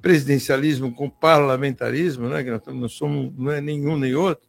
[0.02, 4.48] presidencialismo com parlamentarismo, né, que nós não somos, não é nenhum nem outro,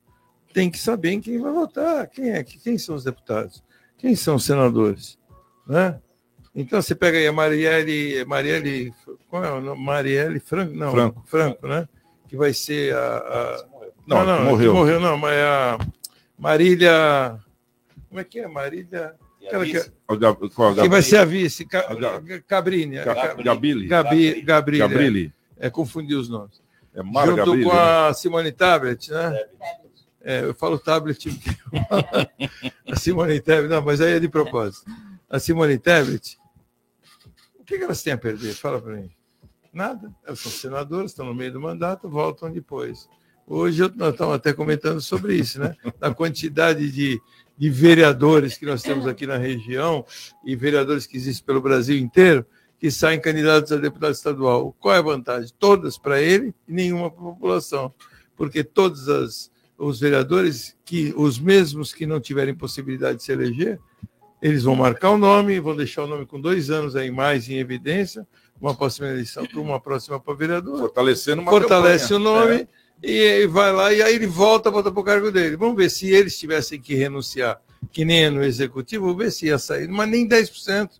[0.53, 3.63] tem que saber em quem vai votar, quem é, quem são os deputados,
[3.97, 5.19] quem são os senadores,
[5.67, 6.01] né?
[6.53, 8.93] Então você pega aí a Marielle, Marielle,
[9.29, 9.81] qual é o nome?
[9.85, 11.89] Marielle Franco, não, Franco, Franco né?
[12.31, 13.65] Que vai ser a, a...
[14.07, 14.73] Não, não, não morreu.
[14.73, 15.79] morreu não, mas é a
[16.39, 17.39] Marília,
[18.09, 19.15] como é que é Marília?
[19.45, 19.73] Aquela que,
[20.83, 21.67] que vai ser a vice,
[22.47, 22.97] Cabrini,
[23.43, 25.33] Gabili, Gabi, Gabrilha, Gabrilli.
[25.59, 26.63] É, confundir os nomes.
[26.95, 29.45] É Mara Junto Gabrilli, com a Simone Tablet, né?
[30.23, 31.27] É, eu falo tablet,
[32.87, 34.89] a Simone Tablet, não, mas aí é de propósito.
[35.29, 36.39] A Simone Tablet,
[37.71, 38.53] que, que elas têm a perder?
[38.55, 39.11] Fala para mim.
[39.73, 40.13] Nada.
[40.35, 43.09] São senadoras, estão no meio do mandato, voltam depois.
[43.47, 45.77] Hoje nós estamos até comentando sobre isso, né?
[45.99, 47.21] Da quantidade de,
[47.57, 50.05] de vereadores que nós temos aqui na região
[50.45, 52.47] e vereadores que existem pelo Brasil inteiro
[52.81, 54.75] que saem candidatos a deputado estadual.
[54.81, 55.53] Qual é a vantagem?
[55.59, 57.93] Todas para ele e nenhuma para a população.
[58.35, 63.79] Porque todos as, os vereadores, que os mesmos que não tiverem possibilidade de se eleger,
[64.41, 67.59] eles vão marcar o nome, vão deixar o nome com dois anos aí mais em
[67.59, 68.27] evidência,
[68.61, 70.79] uma próxima eleição para uma próxima para vereador.
[70.79, 72.21] Fortalecendo uma Fortalece campanha.
[72.21, 72.69] o nome
[73.03, 73.43] é.
[73.43, 75.57] e, vai lá, e aí ele volta, volta para o cargo dele.
[75.57, 79.47] Vamos ver se eles tivessem que renunciar, que nem é no executivo, vamos ver se
[79.47, 80.91] ia sair, mas nem 10%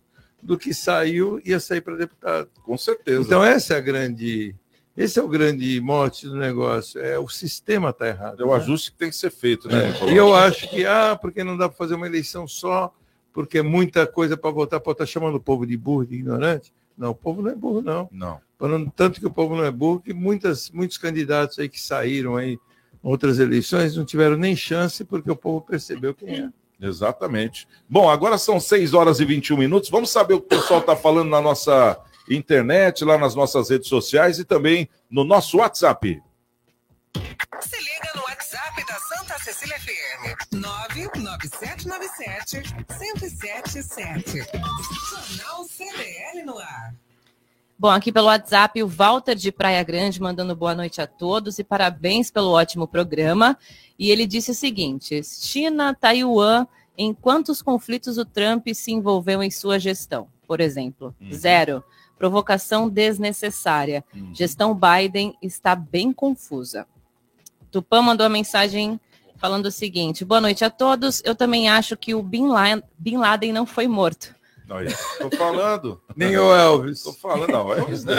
[0.41, 2.49] do que saiu ia sair para deputado.
[2.63, 3.21] Com certeza.
[3.21, 4.55] Então, essa é a grande.
[4.97, 6.99] Esse é o grande mote do negócio.
[6.99, 8.41] É o sistema está errado.
[8.41, 8.55] É o né?
[8.55, 9.93] ajuste que tem que ser feito, né?
[10.01, 10.11] É.
[10.11, 12.93] E eu acho que, ah, porque não dá para fazer uma eleição só
[13.33, 16.73] porque é muita coisa para votar, pode estar chamando o povo de burro, de ignorante.
[17.01, 18.07] Não, o povo não é burro, não.
[18.11, 18.39] Não.
[18.59, 22.35] Falando tanto que o povo não é burro, que muitas, muitos candidatos aí que saíram
[22.35, 22.59] aí em
[23.01, 26.49] outras eleições não tiveram nem chance porque o povo percebeu quem é.
[26.79, 27.67] Exatamente.
[27.89, 29.89] Bom, agora são 6 horas e 21 minutos.
[29.89, 33.87] Vamos saber o que o pessoal está falando na nossa internet, lá nas nossas redes
[33.87, 36.21] sociais e também no nosso WhatsApp.
[38.91, 40.35] Da Santa Cecília FM.
[40.51, 42.61] 99797
[42.99, 44.45] 1077.
[45.09, 46.93] Jornal CDL no ar.
[47.79, 51.63] Bom, aqui pelo WhatsApp, o Walter de Praia Grande mandando boa noite a todos e
[51.63, 53.57] parabéns pelo ótimo programa.
[53.97, 59.49] E ele disse o seguinte: China, Taiwan, em quantos conflitos o Trump se envolveu em
[59.49, 60.27] sua gestão?
[60.45, 61.31] Por exemplo, uhum.
[61.31, 61.81] zero.
[62.17, 64.03] Provocação desnecessária.
[64.13, 64.35] Uhum.
[64.35, 66.85] Gestão Biden está bem confusa.
[67.71, 68.99] Tupã mandou a mensagem
[69.37, 71.21] falando o seguinte: boa noite a todos.
[71.25, 74.35] Eu também acho que o Bin Laden, Bin Laden não foi morto.
[75.19, 76.01] Tô falando.
[76.15, 77.03] Nem o Elvis.
[77.03, 77.73] Tô falando, não.
[77.73, 78.13] Elvis não.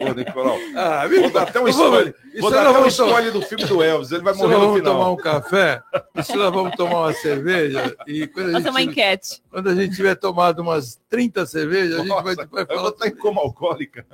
[0.00, 0.56] Ô, Nicolau.
[0.74, 2.14] Ah, vou dar até um spoiler.
[2.40, 4.10] Vou dar até um spoiler do filme do Elvis.
[4.10, 4.70] Ele vai morrer no final.
[4.70, 5.82] Vamos tomar um café.
[6.16, 7.94] Isso nós vamos tomar uma cerveja.
[8.06, 9.42] E quando Fazer uma enquete.
[9.50, 12.80] Quando a gente tiver tomado umas 30 cervejas, Nossa, a gente vai, vai falar.
[12.80, 14.06] Vou estar em coma alcoólica.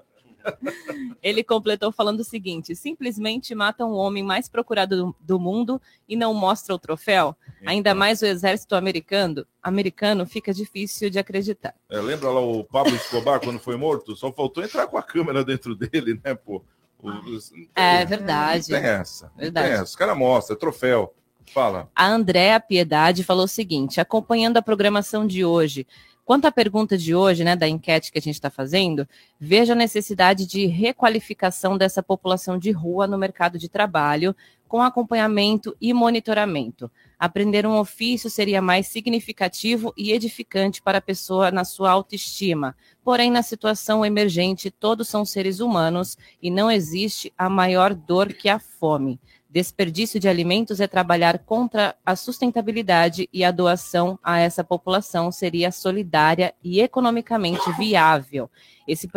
[1.22, 6.16] Ele completou falando o seguinte: simplesmente mata um homem mais procurado do, do mundo e
[6.16, 7.36] não mostra o troféu.
[7.66, 11.74] Ainda mais o exército americano, americano fica difícil de acreditar.
[11.90, 14.14] É, lembra lá o Pablo Escobar quando foi morto?
[14.14, 16.62] Só faltou entrar com a câmera dentro dele, né, pô?
[17.02, 18.70] Os, é verdade.
[18.70, 19.32] Não tem essa.
[19.36, 19.66] Verdade.
[19.66, 19.84] Tem essa.
[19.84, 21.14] Os caras mostram, é troféu.
[21.52, 21.90] Fala.
[21.94, 25.86] A Andréa Piedade falou o seguinte: acompanhando a programação de hoje,
[26.24, 29.06] Quanto à pergunta de hoje, né, da enquete que a gente está fazendo,
[29.38, 34.34] veja a necessidade de requalificação dessa população de rua no mercado de trabalho,
[34.66, 36.90] com acompanhamento e monitoramento.
[37.18, 42.74] Aprender um ofício seria mais significativo e edificante para a pessoa na sua autoestima.
[43.04, 48.48] Porém, na situação emergente, todos são seres humanos e não existe a maior dor que
[48.48, 49.20] a fome.
[49.54, 55.70] Desperdício de alimentos é trabalhar contra a sustentabilidade e a doação a essa população seria
[55.70, 58.50] solidária e economicamente viável.
[58.84, 59.08] Esse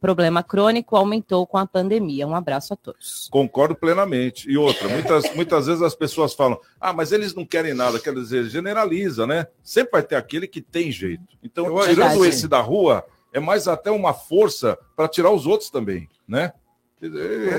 [0.00, 2.24] problema crônico aumentou com a pandemia.
[2.24, 3.28] Um abraço a todos.
[3.32, 4.48] Concordo plenamente.
[4.48, 7.98] E outra, muitas, muitas vezes as pessoas falam: ah, mas eles não querem nada.
[7.98, 9.48] Quer dizer, generaliza, né?
[9.60, 11.36] Sempre vai ter aquele que tem jeito.
[11.42, 16.08] Então, tirando esse da rua, é mais até uma força para tirar os outros também,
[16.28, 16.52] né?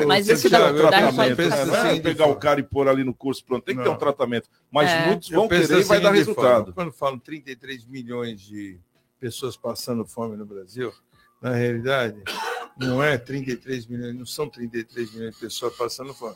[0.05, 1.89] Mas esse dá, um tratamento, dá né?
[1.89, 3.89] assim, pegar o cara e pôr ali no curso pronto, tem que não.
[3.89, 4.47] ter um tratamento.
[4.69, 5.07] Mas é.
[5.07, 6.73] muitos vão querer assim, e vai dar resultado.
[6.73, 8.79] Quando falam 33 milhões de
[9.19, 10.93] pessoas passando fome no Brasil,
[11.41, 12.21] na realidade,
[12.77, 16.35] não é 33 milhões, não são 33 milhões de pessoas passando fome.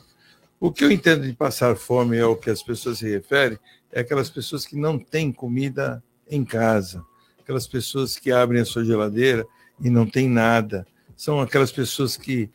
[0.58, 3.58] O que eu entendo de passar fome é o que as pessoas se referem,
[3.92, 7.04] é aquelas pessoas que não têm comida em casa,
[7.38, 9.46] aquelas pessoas que abrem a sua geladeira
[9.80, 10.86] e não tem nada
[11.16, 12.50] são aquelas pessoas que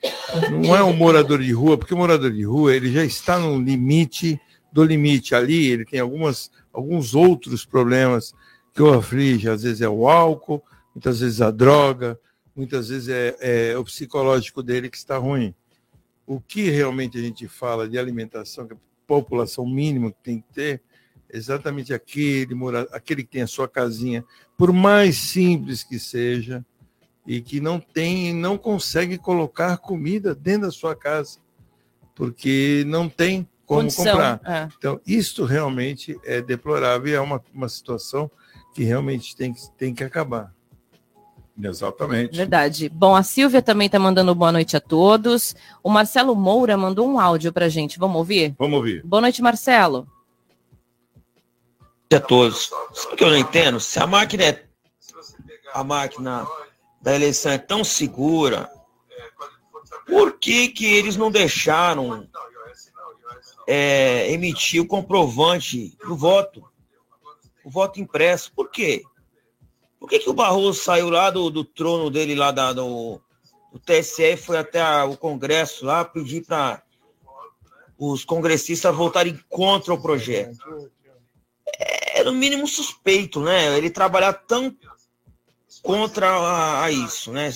[0.52, 3.60] não é um morador de rua, porque o morador de rua ele já está no
[3.60, 4.40] limite
[4.72, 8.34] do limite ali, ele tem algumas, alguns outros problemas
[8.74, 10.64] que o aflige, às vezes é o álcool,
[10.96, 12.18] muitas vezes a droga,
[12.56, 15.54] muitas vezes é, é o psicológico dele que está ruim.
[16.26, 20.54] O que realmente a gente fala de alimentação, que a população mínima que tem que
[20.54, 20.82] ter,
[21.28, 22.56] é exatamente aquele,
[22.92, 24.24] aquele que tem a sua casinha,
[24.58, 26.64] por mais simples que seja,
[27.26, 31.40] e que não tem, não consegue colocar comida dentro da sua casa,
[32.16, 34.42] porque não tem como Condição, comprar.
[34.46, 34.68] É.
[34.78, 38.30] Então, isto realmente é deplorável e é uma, uma situação
[38.74, 40.54] que realmente tem, tem que acabar.
[41.62, 42.36] Exatamente.
[42.36, 42.90] Verdade.
[42.90, 45.56] Bom, a Silvia também está mandando boa noite a todos.
[45.84, 48.00] O Marcelo Moura mandou um áudio para gente.
[48.00, 48.56] Vamos ouvir?
[48.58, 49.04] Vamos ouvir.
[49.06, 50.08] Boa noite, Marcelo.
[52.12, 52.72] A todos.
[52.94, 53.80] Sabe o que eu não entendo?
[53.80, 54.66] Se a máquina é
[55.74, 56.46] a máquina
[57.02, 58.72] da eleição é tão segura,
[60.06, 62.28] por que, que eles não deixaram
[63.68, 66.64] é, emitir o comprovante do voto?
[67.64, 68.52] O voto impresso.
[68.54, 69.04] Por quê?
[70.00, 73.22] Por que, que o Barroso saiu lá do, do trono dele, lá da, do,
[73.72, 76.82] do TSE, foi até a, o Congresso lá pedir para
[77.98, 80.58] os congressistas votarem contra o projeto?
[81.80, 83.78] É, no mínimo suspeito, né?
[83.78, 84.76] Ele trabalhar tão
[85.82, 87.50] contra a, a isso, né?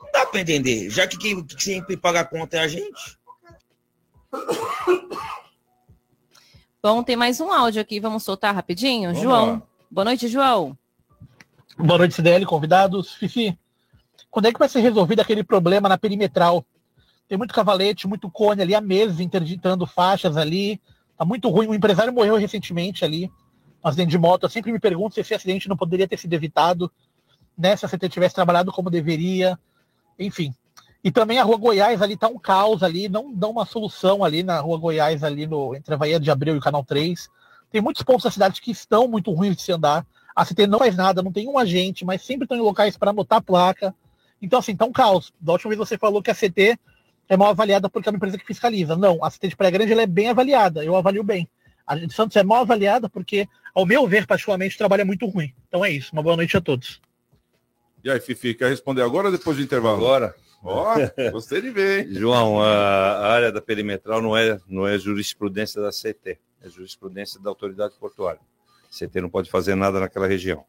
[0.00, 3.18] Não dá para entender, já que quem sempre paga a conta é a gente.
[6.82, 9.10] Bom, tem mais um áudio aqui, vamos soltar rapidinho.
[9.10, 9.62] Vamos João, lá.
[9.90, 10.76] boa noite, João.
[11.76, 13.14] Boa noite, CDL, convidados.
[13.14, 13.58] Fifi,
[14.30, 16.64] quando é que vai ser resolvido aquele problema na perimetral?
[17.28, 20.80] Tem muito cavalete, muito cone ali há meses interditando faixas ali.
[21.16, 21.68] Tá muito ruim.
[21.68, 23.30] O empresário morreu recentemente ali
[23.84, 24.44] um acidente de moto.
[24.44, 26.90] Eu sempre me pergunto se esse acidente não poderia ter sido evitado,
[27.56, 27.76] né?
[27.76, 29.58] Se a CT tivesse trabalhado como deveria,
[30.18, 30.54] enfim.
[31.02, 34.42] E também a Rua Goiás ali tá um caos ali, não dá uma solução ali
[34.42, 37.28] na Rua Goiás, ali no, entre a Bahia de Abreu e o Canal 3.
[37.70, 40.06] Tem muitos pontos da cidade que estão muito ruins de se andar.
[40.34, 43.10] A CT não faz nada, não tem um agente, mas sempre estão em locais para
[43.10, 43.94] anotar placa.
[44.40, 45.32] Então, assim, tá um caos.
[45.40, 46.78] Da última vez você falou que a CT
[47.28, 48.96] é mal avaliada porque é uma empresa que fiscaliza.
[48.96, 51.48] Não, a CT de Praia Grande ela é bem avaliada, eu avalio bem.
[51.86, 55.26] A de Santos é mal avaliada porque, ao meu ver, particularmente, o trabalho é muito
[55.26, 55.52] ruim.
[55.68, 56.12] Então é isso.
[56.12, 57.00] Uma boa noite a todos.
[58.02, 59.96] E aí, Fifi, quer responder agora ou depois do intervalo?
[59.96, 60.34] Agora.
[60.62, 60.94] Ó,
[61.30, 62.14] gostei de ver, hein?
[62.14, 67.48] João, a, área da perimetral não é, não é jurisprudência da CT, é jurisprudência da
[67.48, 68.40] autoridade portuária.
[68.84, 70.64] A CT não pode fazer nada naquela região.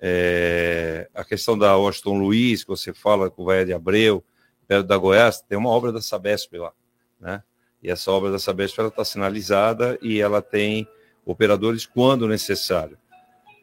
[0.00, 4.22] É, a questão da Washington Luiz, que você fala com o Vaia de Abreu,
[4.68, 6.72] perto da Goiás, tem uma obra da Sabesp lá,
[7.20, 7.42] né?
[7.82, 10.86] E essa obra da Sabesp está sinalizada e ela tem
[11.28, 12.96] operadores quando necessário.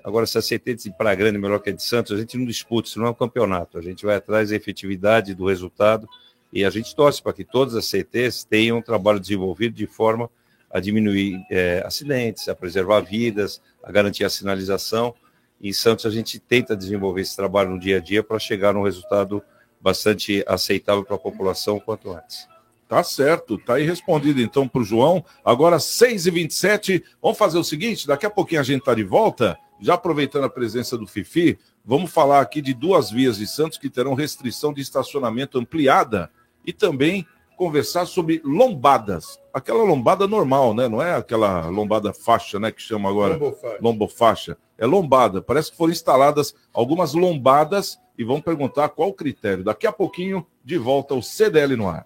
[0.04, 2.38] Agora, se a CT de Praia Grande é melhor que a de Santos, a gente
[2.38, 3.80] não disputa, isso não é um campeonato.
[3.80, 6.08] A gente vai atrás da efetividade do resultado
[6.54, 10.30] e a gente torce para que todas as CTs tenham um trabalho desenvolvido de forma
[10.69, 15.15] a diminuir é, acidentes, a preservar vidas, a garantir a sinalização.
[15.60, 18.84] Em Santos a gente tenta desenvolver esse trabalho no dia a dia para chegar num
[18.84, 19.41] resultado
[19.82, 22.47] bastante aceitável para a população quanto antes.
[22.88, 25.26] Tá certo, tá aí respondido então para o João.
[25.43, 29.95] Agora 6h27, vamos fazer o seguinte: daqui a pouquinho a gente tá de volta já
[29.95, 34.13] aproveitando a presença do Fifi, vamos falar aqui de duas vias de Santos que terão
[34.13, 36.30] restrição de estacionamento ampliada
[36.65, 37.26] e também
[37.58, 39.39] conversar sobre lombadas.
[39.54, 40.88] Aquela lombada normal, né?
[40.88, 42.71] Não é aquela lombada faixa, né?
[42.71, 43.78] Que chama agora Lombofaixa.
[43.82, 44.58] lombofaixa.
[44.78, 45.41] É lombada.
[45.41, 49.63] Parece que foram instaladas algumas lombadas e vão perguntar qual o critério.
[49.63, 52.06] Daqui a pouquinho, de volta ao CDL no ar.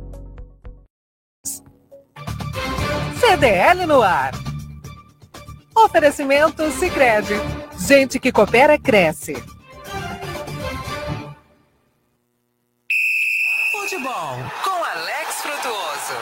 [3.31, 4.33] CDL no ar.
[5.73, 7.35] Oferecimento Sicredi.
[7.79, 9.41] Gente que coopera cresce.
[13.71, 16.17] Futebol com Alex Frutuoso.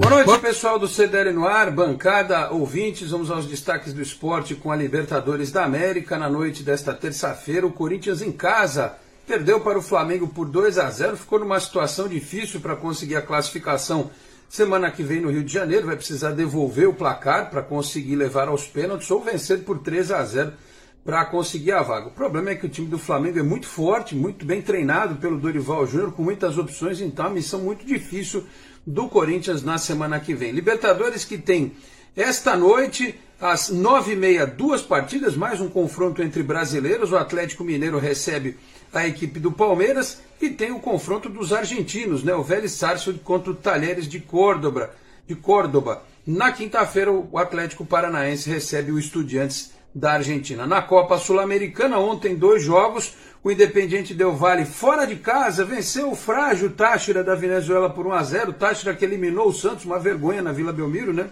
[0.00, 3.10] Boa noite, pessoal do CDL no ar, bancada, ouvintes.
[3.10, 6.16] Vamos aos destaques do esporte com a Libertadores da América.
[6.16, 10.88] Na noite desta terça-feira, o Corinthians em casa perdeu para o Flamengo por 2 a
[10.88, 11.16] 0.
[11.16, 14.08] Ficou numa situação difícil para conseguir a classificação
[14.52, 18.48] Semana que vem no Rio de Janeiro vai precisar devolver o placar para conseguir levar
[18.48, 20.52] aos pênaltis ou vencer por 3 a 0
[21.02, 22.08] para conseguir a vaga.
[22.08, 25.38] O problema é que o time do Flamengo é muito forte, muito bem treinado pelo
[25.38, 28.44] Dorival Júnior, com muitas opções, então a missão muito difícil
[28.86, 30.52] do Corinthians na semana que vem.
[30.52, 31.72] Libertadores que tem
[32.14, 37.10] esta noite, às nove e meia, duas partidas, mais um confronto entre brasileiros.
[37.10, 38.58] O Atlético Mineiro recebe
[38.92, 42.34] a equipe do Palmeiras e tem o confronto dos argentinos, né?
[42.34, 44.90] O Vélez Sarsfield contra o Talheres de Córdoba.
[45.26, 46.02] De Córdoba.
[46.26, 50.66] Na quinta-feira, o Atlético Paranaense recebe o Estudiantes da Argentina.
[50.66, 53.14] Na Copa Sul-Americana, ontem, dois jogos.
[53.44, 58.12] O Independiente Del Valle, fora de casa, venceu o frágil Táchira da Venezuela por 1
[58.12, 61.28] a 0 Táchira que eliminou o Santos, uma vergonha na Vila Belmiro, né?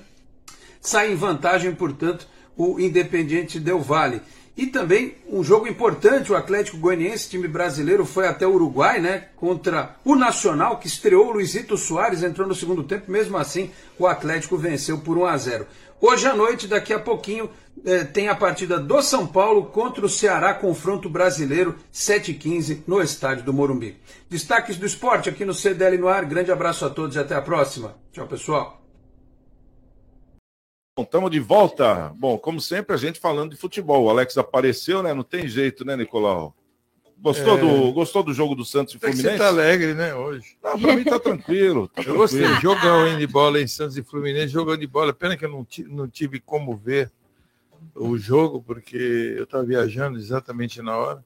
[0.81, 4.23] Sai em vantagem, portanto, o Independiente Del Valle.
[4.61, 9.29] E também um jogo importante, o Atlético Goianiense, time brasileiro, foi até o Uruguai, né?
[9.35, 14.07] Contra o Nacional, que estreou o Luizito Soares, entrou no segundo tempo, mesmo assim o
[14.07, 15.67] Atlético venceu por 1 a 0
[15.99, 17.49] Hoje à noite, daqui a pouquinho,
[17.87, 23.45] eh, tem a partida do São Paulo contra o Ceará, confronto brasileiro, 7h15, no estádio
[23.45, 23.97] do Morumbi.
[24.29, 26.27] Destaques do esporte aqui no CDL no ar.
[26.27, 27.97] Grande abraço a todos e até a próxima.
[28.13, 28.80] Tchau, pessoal.
[31.03, 32.12] Estamos de volta.
[32.16, 34.05] Bom, como sempre, a gente falando de futebol.
[34.05, 35.12] O Alex apareceu, né?
[35.14, 36.55] Não tem jeito, né, Nicolau?
[37.22, 37.61] Gostou, É.
[37.61, 39.28] do, gostou do jogo do Santos e Fluminense?
[39.28, 40.57] você tá alegre, né, hoje.
[40.62, 41.86] Não, pra mim tá tranquilo.
[41.88, 42.40] tá Eu gostei.
[42.40, 42.61] tranquilo.
[42.62, 45.12] Jogão, hein, de bola em Santos e Fluminense, jogando de bola.
[45.12, 47.11] Pena que eu não, não tive como ver
[47.94, 51.24] o jogo, porque eu estava viajando exatamente na hora.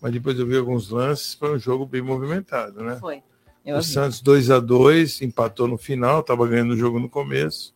[0.00, 2.96] Mas depois eu vi alguns lances, foi um jogo bem movimentado, né?
[2.98, 3.22] Foi.
[3.66, 3.86] Eu o vi.
[3.86, 7.74] Santos 2 a 2 empatou no final, estava ganhando o jogo no começo.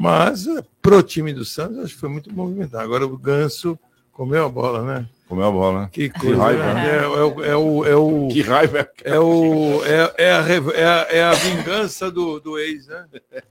[0.00, 2.84] Mas eh, pro time do Santos, acho que foi muito movimentado.
[2.84, 3.76] Agora o Ganso
[4.12, 5.08] comeu a bola, né?
[5.28, 5.88] Comeu a bola, né?
[5.92, 6.88] Que Que raiva, né?
[6.88, 8.88] É, é o, é o, é o- Que raiva.
[9.04, 13.06] É, o, é, é, a, é, a, é a vingança do, do ex, né?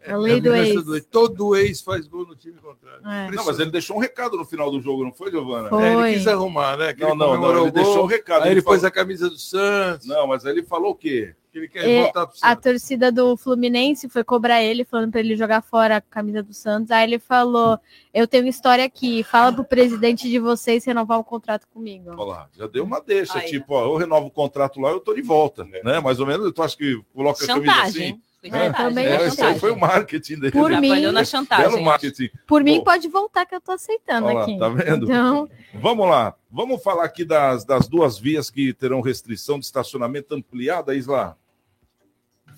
[0.07, 1.05] A lei É do vingança ex.
[1.11, 3.05] Todo ex faz gol no time contrário.
[3.05, 3.29] É.
[3.35, 5.67] Não, mas ele deixou um recado no final do jogo, não foi, Giovana?
[5.69, 5.83] Foi.
[5.83, 6.93] É, ele quis arrumar, né?
[6.93, 8.43] Que Não, ele não, não, ele gol, deixou um recado.
[8.43, 10.07] Aí ele falou- pôs a camisa do Santos.
[10.07, 11.35] Não, mas aí ele falou o quê?
[11.57, 15.35] Ele quer É, voltar pro a torcida do Fluminense foi cobrar ele, falando para ele
[15.35, 16.91] jogar fora a camisa do Santos.
[16.91, 17.79] Aí ele falou:
[18.13, 22.11] Eu tenho história aqui, fala pro presidente de vocês renovar o contrato comigo.
[22.11, 24.99] Olha lá, já deu uma deixa, Aí, tipo, ó, eu renovo o contrato lá, eu
[24.99, 25.99] tô de volta, né?
[25.99, 28.09] Mais ou menos, tu acha que coloca a camisa Chantagem.
[28.11, 28.21] assim?
[28.39, 28.73] Foi É, chantagem.
[28.87, 29.59] também é, é chantagem.
[29.59, 30.51] foi o marketing dele.
[30.51, 31.69] Por mim- na chantagem.
[31.71, 32.29] Belo marketing.
[32.45, 34.59] Por mim, Bom, pode voltar que eu tô aceitando olha lá, aqui.
[34.59, 35.05] tá vendo?
[35.05, 40.35] Então, Vamos lá, vamos falar aqui das, das duas vias que terão restrição de estacionamento
[40.35, 41.35] ampliada, Isla.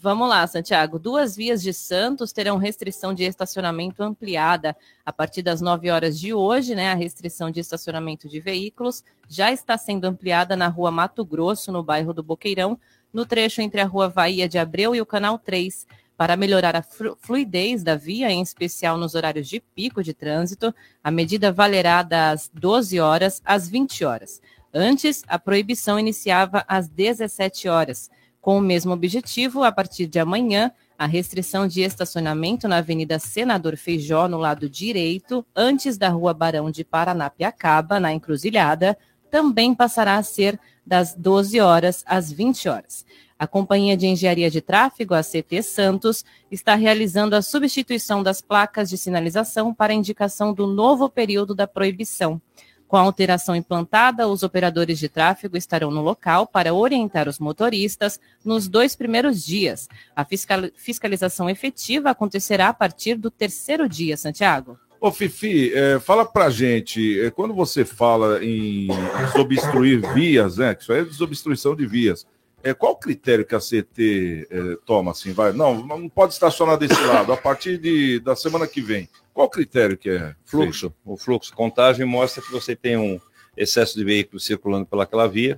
[0.01, 0.97] Vamos lá, Santiago.
[0.97, 4.73] Duas vias de Santos terão restrição de estacionamento ampliada
[5.05, 6.89] a partir das 9 horas de hoje, né?
[6.89, 11.83] A restrição de estacionamento de veículos já está sendo ampliada na rua Mato Grosso, no
[11.83, 12.79] bairro do Boqueirão,
[13.11, 15.85] no trecho entre a rua Bahia de Abreu e o Canal 3.
[16.15, 20.73] Para melhorar a flu- fluidez da via, em especial nos horários de pico de trânsito,
[21.03, 24.41] a medida valerá das 12 horas às 20 horas.
[24.73, 28.09] Antes, a proibição iniciava às 17 horas.
[28.41, 33.75] Com o mesmo objetivo, a partir de amanhã, a restrição de estacionamento na Avenida Senador
[33.75, 38.97] Feijó, no lado direito, antes da Rua Barão de Paranapiacaba, na Encruzilhada,
[39.29, 43.05] também passará a ser das 12 horas às 20 horas.
[43.37, 48.89] A Companhia de Engenharia de Tráfego, a CT Santos, está realizando a substituição das placas
[48.89, 52.41] de sinalização para indicação do novo período da proibição.
[52.89, 58.19] Com a alteração implantada, os operadores de tráfego estarão no local para orientar os motoristas
[58.43, 59.87] nos dois primeiros dias.
[60.15, 64.75] A fiscal- fiscalização efetiva acontecerá a partir do terceiro dia, Santiago.
[64.99, 68.87] Ô, Fifi, é, fala pra gente, é, quando você fala em
[69.27, 70.73] desobstruir vias, né?
[70.73, 72.25] Que isso aí é desobstruição de vias.
[72.63, 75.31] É, qual o critério que a CT é, toma assim?
[75.31, 79.07] Vai, não, não pode estacionar desse lado, a partir de, da semana que vem.
[79.39, 80.35] Qual o critério que é?
[80.43, 80.93] Fluxo.
[81.05, 81.53] O fluxo.
[81.53, 83.17] Contagem mostra que você tem um
[83.55, 85.57] excesso de veículos circulando pelaquela via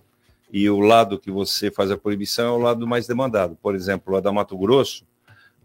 [0.53, 3.57] e o lado que você faz a proibição é o lado mais demandado.
[3.59, 5.03] Por exemplo, a da Mato Grosso,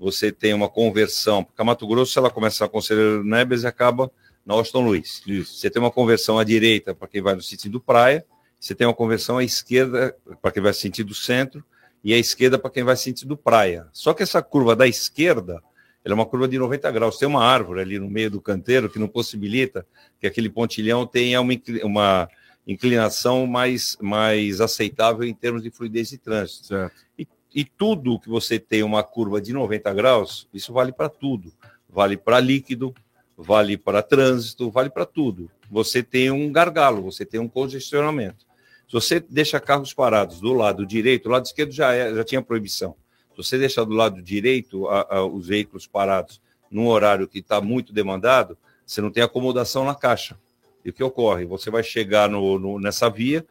[0.00, 4.10] você tem uma conversão, porque a Mato Grosso ela começa a Conselheiro Neves e acaba
[4.46, 5.22] na Austin Luiz.
[5.44, 8.24] Você tem uma conversão à direita para quem vai no sentido praia,
[8.58, 11.62] você tem uma conversão à esquerda para quem vai no sentido centro
[12.02, 13.86] e à esquerda para quem vai no sentido praia.
[13.92, 15.62] Só que essa curva da esquerda,
[16.06, 17.18] ela é uma curva de 90 graus.
[17.18, 19.84] Tem uma árvore ali no meio do canteiro que não possibilita
[20.20, 21.52] que aquele pontilhão tenha uma,
[21.82, 22.28] uma
[22.64, 26.72] inclinação mais, mais aceitável em termos de fluidez de trânsito.
[27.18, 31.52] E, e tudo que você tem uma curva de 90 graus, isso vale para tudo.
[31.90, 32.94] Vale para líquido,
[33.36, 35.50] vale para trânsito, vale para tudo.
[35.68, 38.46] Você tem um gargalo, você tem um congestionamento.
[38.86, 42.40] Se você deixa carros parados do lado direito, o lado esquerdo já, é, já tinha
[42.40, 42.94] proibição.
[43.42, 47.60] Se você deixar do lado direito a- a- os veículos parados num horário que está
[47.60, 50.38] muito demandado, você não tem acomodação na caixa.
[50.84, 51.44] E o que ocorre?
[51.44, 53.44] Você vai chegar no- no- nessa via,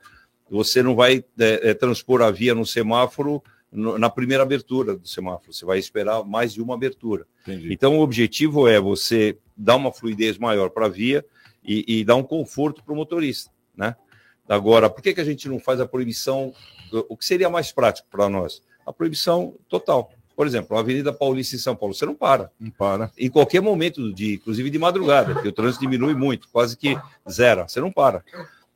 [0.50, 5.08] você não vai é, é, transpor a via no semáforo no- na primeira abertura do
[5.08, 5.52] semáforo.
[5.54, 7.26] Você vai esperar mais de uma abertura.
[7.72, 11.26] Então, o objetivo é você dar uma fluidez maior para a via
[11.64, 13.96] e, e dar um conforto para o motorista, né?
[14.48, 16.54] Agora, por que, que a gente não faz a proibição?
[17.10, 18.62] O que seria mais prático para nós?
[18.86, 20.12] A proibição total.
[20.36, 22.52] Por exemplo, a Avenida Paulista em São Paulo, você não para.
[22.60, 23.10] Não para.
[23.18, 26.98] Em qualquer momento do dia, inclusive de madrugada, porque o trânsito diminui muito, quase que
[27.30, 27.64] zero.
[27.68, 28.24] Você não para.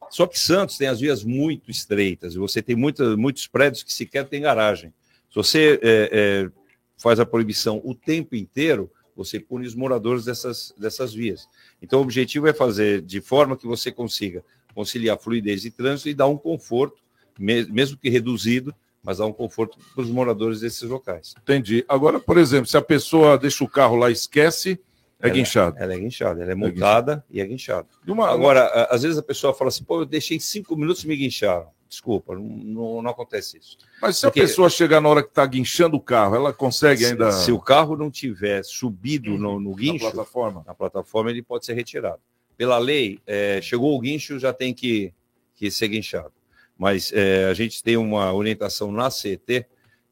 [0.10, 3.94] Só que Santos tem as vias muito estreitas, e você tem muita, muitos prédios que
[3.94, 4.94] sequer tem garagem.
[5.30, 6.50] Se você é, é,
[6.98, 11.46] faz a proibição o tempo inteiro, você pune os moradores dessas, dessas vias.
[11.82, 14.44] Então, o objetivo é fazer de forma que você consiga
[14.74, 16.98] conciliar fluidez de trânsito e dar um conforto,
[17.38, 21.34] me- mesmo que reduzido, mas dar um conforto para os moradores desses locais.
[21.42, 21.84] Entendi.
[21.88, 24.80] Agora, por exemplo, se a pessoa deixa o carro lá e esquece,
[25.22, 25.78] é Ela- guinchado.
[25.80, 27.88] Ela é guinchada, ela é multada e é guinchada.
[28.08, 31.08] Uma- Agora, a- às vezes a pessoa fala assim, pô, eu deixei cinco minutos e
[31.08, 31.68] me guincharam.
[31.90, 33.76] Desculpa, não, não, não acontece isso.
[34.00, 37.04] Mas se a Porque- pessoa chegar na hora que está guinchando o carro, ela consegue
[37.04, 37.32] Se- ainda.
[37.32, 40.64] Se, o carro não tiver subido no, no guincho, plataforma.
[40.68, 42.20] na plataforma, ele pode ser retirado.
[42.56, 45.12] Pela lei, é, chegou o guincho, já tem que,
[45.56, 46.32] que ser guinchado.
[46.80, 49.68] Mas é, a gente tem uma orientação na CET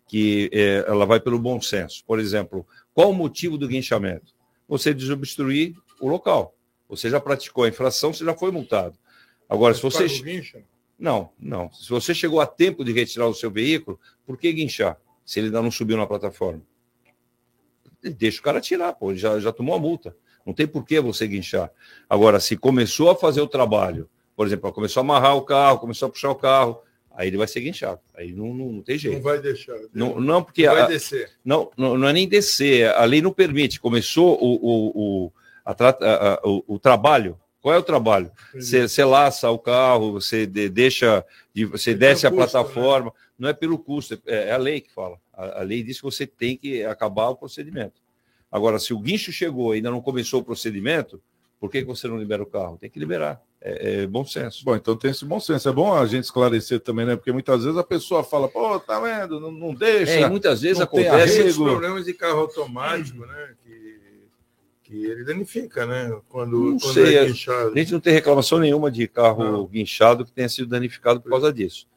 [0.05, 2.03] que é, ela vai pelo bom senso.
[2.05, 4.35] Por exemplo, qual o motivo do guinchamento?
[4.67, 6.53] Você desobstruir o local.
[6.89, 8.99] Você já praticou a infração, você já foi multado.
[9.47, 10.07] Agora, se você.
[10.99, 11.71] Não, não.
[11.71, 14.99] Se você chegou a tempo de retirar o seu veículo, por que guinchar?
[15.25, 16.61] Se ele ainda não subiu na plataforma.
[18.01, 20.15] Deixa o cara tirar, pô, ele já, já tomou a multa.
[20.45, 21.71] Não tem por que você guinchar.
[22.09, 26.07] Agora, se começou a fazer o trabalho, por exemplo, começou a amarrar o carro, começou
[26.07, 26.79] a puxar o carro,
[27.11, 27.99] aí ele vai ser guinchado.
[28.15, 29.15] Aí não, não, não tem jeito.
[29.15, 29.75] Não vai deixar.
[29.91, 31.31] Não, não porque Não vai a- descer.
[31.43, 32.89] Não, não, não é nem descer.
[32.91, 33.79] A lei não permite.
[33.79, 34.91] Começou o, o,
[35.25, 35.33] o,
[35.65, 37.35] a a- o, o trabalho.
[37.59, 38.31] Qual é o trabalho?
[38.53, 42.51] Você, você laça o carro, você de- deixa, de- você desce a custo, né?
[42.51, 43.11] plataforma.
[43.39, 45.17] Não é pelo custo, é, é a lei que fala.
[45.33, 47.99] A, a lei diz que você tem que acabar o procedimento.
[48.51, 51.19] Agora, se o guincho chegou e ainda não começou o procedimento,
[51.59, 52.77] por que, que você não libera o carro?
[52.77, 53.41] Tem que liberar.
[53.59, 54.63] É, é bom senso.
[54.63, 55.67] Bom, então tem esse bom senso.
[55.67, 57.15] É bom a gente esclarecer também, né?
[57.15, 59.39] Porque muitas vezes a pessoa fala, pô, tá vendo?
[59.39, 60.11] Não, não deixa.
[60.11, 61.65] É, e muitas vezes não tem acontece- Esses arrego.
[61.71, 63.53] problemas de carro automático, né?
[63.65, 63.97] Que,
[64.83, 66.15] que ele danifica, né?
[66.29, 67.73] Quando, Não quando sei, é a guinchado.
[67.75, 71.87] gente não tem reclamação nenhuma de carro guinchado que tenha sido danificado por causa disso.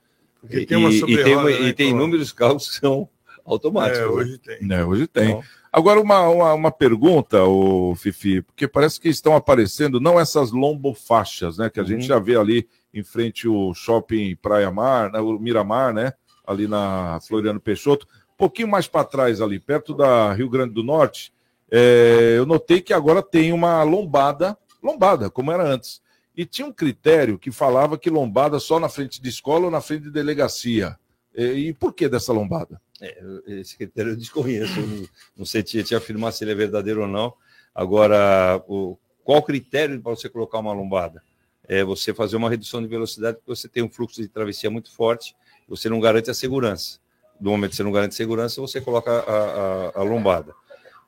[0.40, 3.06] Porque E tem uma e tem, né, e tem inúmeros carros que são
[3.44, 3.98] automáticos.
[4.00, 4.08] É, né?
[4.08, 4.72] hoje tem.
[4.72, 5.28] É, hoje tem.
[5.30, 5.42] Então-
[5.72, 11.58] Agora, uma, uma, uma pergunta, o Fifi, porque parece que estão aparecendo não essas lombofaixas,
[11.58, 11.70] né?
[11.70, 12.08] Que a gente Uhum.
[12.08, 16.12] já vê ali em frente ao shopping Praia Mar, né, o Miramar, né?
[16.44, 18.06] Ali na Floriano Peixoto.
[18.32, 21.32] Um pouquinho mais para trás ali, perto da Rio Grande do Norte,
[21.70, 26.02] é, eu notei que agora tem uma lombada, lombada, como era antes.
[26.36, 29.80] E tinha um critério que falava que lombada só na frente de escola ou na
[29.80, 30.98] frente de delegacia.
[31.32, 32.80] E, e por que dessa lombada?
[33.00, 37.02] É, esse critério eu desconheço, não, não sei te, te afirmar se ele é verdadeiro
[37.02, 37.32] ou não.
[37.74, 41.22] Agora, o, qual critério para você colocar uma lombada?
[41.66, 44.92] É você fazer uma redução de velocidade, porque você tem um fluxo de travessia muito
[44.94, 45.34] forte,
[45.68, 46.98] você não garante a segurança.
[47.38, 50.52] Do momento que você não garante segurança, você coloca a, a- a lombada.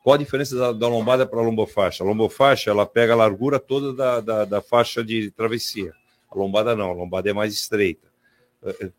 [0.03, 2.03] Qual a diferença da, da lombada para a lombofaixa?
[2.03, 5.93] A lombofaixa, ela pega a largura toda da, da, da faixa de travessia.
[6.31, 8.09] A lombada não, a lombada é mais estreita.
[8.65, 8.91] Eh, eh,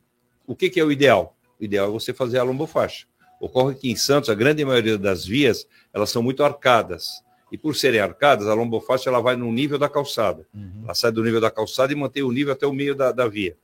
[0.45, 1.35] O que, que é o ideal?
[1.59, 3.05] O ideal é você fazer a lombofaixa.
[3.39, 7.21] Ocorre que em Santos, a grande maioria das vias, elas são muito arcadas.
[7.51, 10.47] E por serem arcadas, a lombofaixa ela vai no nível da calçada.
[10.83, 13.27] Ela sai do nível da calçada e mantém o nível até o meio da, da
[13.27, 13.55] via.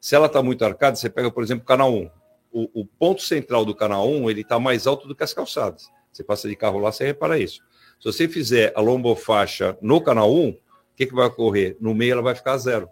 [0.00, 2.10] Se ela está muito arcada, você pega, por exemplo, o canal 1.
[2.50, 5.90] O, o ponto central do canal 1 ele está mais alto do que as calçadas.
[6.10, 7.62] Você passa de carro lá, você repara isso.
[8.00, 10.56] Se você fizer a lombofaixa no canal 1, o
[10.96, 11.76] que, que vai ocorrer?
[11.80, 12.88] No meio ela vai ficar zero.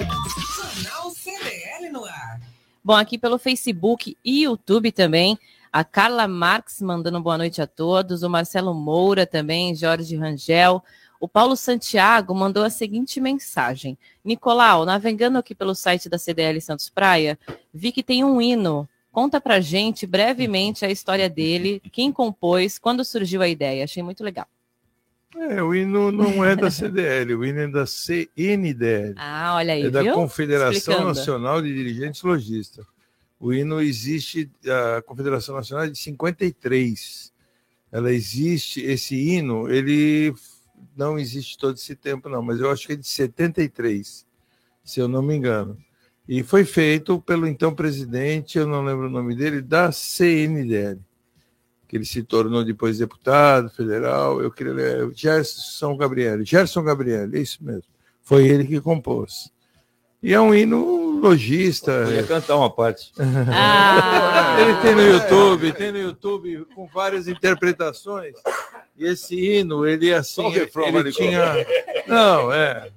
[0.54, 2.40] Jornal CDL no ar.
[2.84, 5.36] Bom, aqui pelo Facebook e YouTube também,
[5.74, 10.80] a Carla Marques mandando boa noite a todos, o Marcelo Moura também, Jorge Rangel.
[11.18, 16.88] O Paulo Santiago mandou a seguinte mensagem: Nicolau, navegando aqui pelo site da CDL Santos
[16.88, 17.36] Praia,
[17.72, 23.04] vi que tem um hino Conta pra gente brevemente a história dele, quem compôs, quando
[23.04, 23.84] surgiu a ideia.
[23.84, 24.46] Achei muito legal.
[25.36, 29.14] É, o hino não é da CDL, o hino é da CNDL.
[29.16, 30.14] Ah, olha aí, É da viu?
[30.14, 31.08] Confederação Explicando.
[31.08, 32.84] Nacional de Dirigentes Logistas.
[33.44, 34.50] O hino existe,
[34.96, 37.30] a Confederação Nacional é de 53.
[37.92, 40.32] Ela existe, esse hino, ele
[40.96, 44.26] não existe todo esse tempo, não, mas eu acho que é de 73,
[44.82, 45.76] se eu não me engano.
[46.26, 50.98] E foi feito pelo então presidente, eu não lembro o nome dele, da CNDL,
[51.86, 57.40] que ele se tornou depois deputado federal, eu queria ler, Gerson Gabriel, Gerson Gabriel, é
[57.40, 57.84] isso mesmo.
[58.22, 59.52] Foi ele que compôs.
[60.22, 61.90] E é um hino logista.
[61.90, 63.12] Eu ia cantar uma parte.
[63.50, 64.56] Ah.
[64.60, 68.34] Ele tem no YouTube, tem no YouTube com várias interpretações.
[68.96, 71.66] E esse hino, ele assim, Só o refrão, ele tinha.
[72.06, 72.92] Não, é.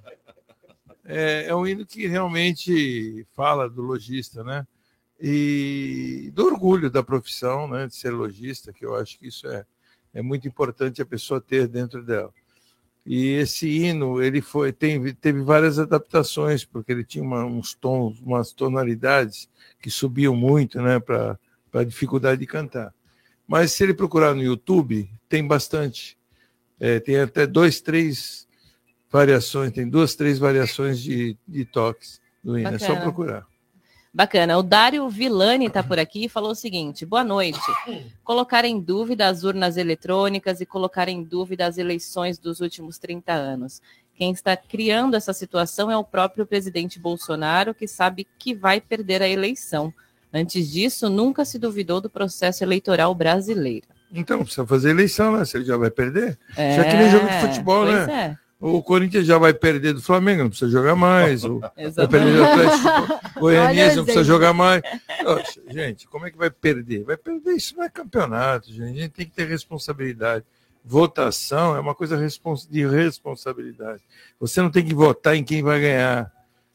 [1.05, 1.45] é.
[1.47, 4.67] É um hino que realmente fala do lojista, né?
[5.19, 7.87] E do orgulho da profissão, né?
[7.87, 9.65] De ser lojista, que eu acho que isso é,
[10.13, 12.31] é muito importante a pessoa ter dentro dela.
[13.09, 18.19] E esse hino, ele foi, tem, teve várias adaptações, porque ele tinha uma- uns tons,
[18.19, 19.49] umas tonalidades
[19.81, 21.39] que subiam muito, né, para
[21.71, 22.93] a dificuldade de cantar.
[23.47, 26.17] Mas se ele procurar no YouTube, tem bastante.
[26.77, 28.45] É, tem até dois, três
[29.09, 32.75] variações, tem duas, três variações de, de toques do hino.
[32.75, 33.01] É só Bacana.
[33.01, 33.47] procurar.
[34.17, 34.57] Bacana.
[34.57, 37.59] O Dário Villani está por aqui e falou o seguinte: boa noite.
[38.23, 43.31] Colocar em dúvida as urnas eletrônicas e colocar em dúvida as eleições dos últimos 30
[43.31, 43.79] anos.
[44.15, 49.21] Quem está criando essa situação é o próprio presidente Bolsonaro, que sabe que vai perder
[49.21, 49.93] a eleição.
[50.33, 53.85] Antes disso, nunca se duvidou do processo eleitoral brasileiro.
[54.11, 55.45] Então, precisa fazer eleição, né?
[55.45, 56.39] Se ele já vai perder.
[56.55, 58.35] É, já que nem jogo de futebol, pois né?
[58.41, 58.46] é.
[58.59, 61.43] O Corinthians já vai perder do Flamengo, não precisa jogar mais.
[61.43, 61.59] O,
[61.95, 64.81] vai perder do Atlético Goianiense, não precisa jogar mais.
[65.23, 67.03] Poxa, gente, como é que vai perder?
[67.03, 68.97] Vai perder, isso não é campeonato, gente.
[68.97, 70.43] A gente tem que ter responsabilidade.
[70.83, 74.01] Votação é uma coisa de responsabilidade.
[74.39, 76.31] Você não tem que votar em quem vai ganhar.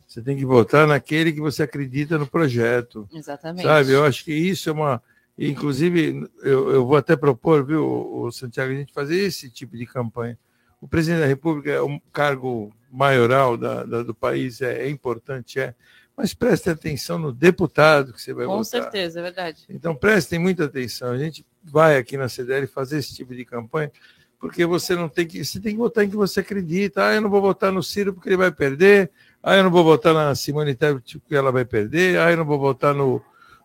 [0.07, 3.09] Você tem que votar naquele que você acredita no projeto.
[3.13, 3.65] Exatamente.
[3.65, 3.93] Sabe?
[3.93, 5.03] Eu acho que isso é uma.
[5.39, 9.87] Inclusive, eu, eu vou até propor, viu, o Santiago, a gente fazer esse tipo de
[9.87, 10.39] campanha.
[10.83, 15.59] O presidente da República é um cargo maioral da, da- do país, é, é importante,
[15.61, 15.75] é.
[16.15, 18.65] Mas preste atenção no deputado que você vai Com votar.
[18.83, 19.63] certeza, é verdade.
[19.71, 21.11] Então prestem muita atenção.
[21.13, 23.91] A gente vai aqui na CDL fazer esse tipo de campanha,
[24.39, 25.43] porque você não tem que.
[25.45, 27.07] Você tem que votar em que você acredita.
[27.07, 29.11] Ah, eu não vou votar no Ciro porque ele vai perder.
[29.43, 32.19] Ah, eu não vou votar na Simone Tebet porque ela vai perder.
[32.19, 33.23] Ah, eu não vou votar no,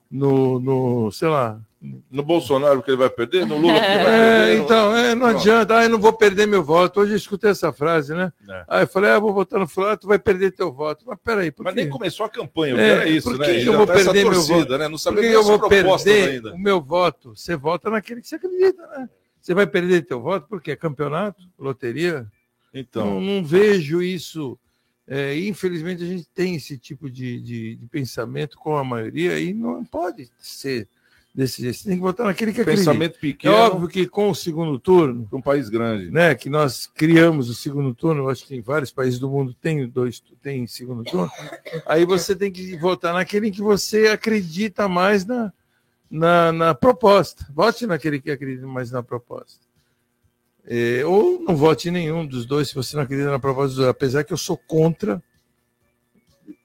[0.09, 1.59] no, no sei lá.
[2.09, 4.57] No Bolsonaro porque ele vai perder, no Lula porque vai É, perder.
[4.57, 5.37] no- então, é, não Pronto.
[5.37, 5.77] adianta.
[5.77, 6.99] Ah, eu não vou perder meu voto.
[6.99, 8.33] Hoje eu escutei essa frase, né?
[8.49, 8.65] É.
[8.67, 11.05] Aí eu falei, ah, vou votar no fulano, tu vai perder teu voto.
[11.07, 11.81] Mas peraí, por Mas quê?
[11.81, 13.45] nem começou a campanha, É, pior é isso, por né?
[13.45, 14.71] que que Ainda eu vou tá perder meu torcida, voto?
[14.77, 14.83] né?
[14.85, 16.53] Não Por sabemos que eu vou perder ainda.
[16.53, 17.35] o meu voto?
[17.35, 19.09] Você vota naquele que você acredita, né?
[19.39, 22.25] Você vai perder teu voto porque é campeonato, loteria?
[22.73, 23.05] Então.
[23.05, 24.57] Não, não vejo isso.
[25.07, 29.53] É, infelizmente, a gente tem esse tipo de, de, de pensamento com a maioria e
[29.53, 30.87] não pode ser
[31.37, 31.77] desse jeito.
[31.77, 32.89] Você tem que votar naquele que acredita.
[32.89, 33.53] Pensamento pequeno.
[33.53, 37.53] É óbvio que com o segundo turno, um país grande, né, que nós criamos o
[37.53, 41.29] segundo turno, eu acho que em vários países do mundo tem dois, tem segundo turno.
[41.85, 45.53] Aí você tem que votar naquele que você acredita mais na,
[46.09, 47.45] na, na proposta.
[47.53, 49.59] Vote naquele que acredita mais na proposta.
[50.65, 53.75] É, ou não vote em nenhum dos dois se você não acredita na proposta dos
[53.77, 55.21] dois, apesar que eu sou contra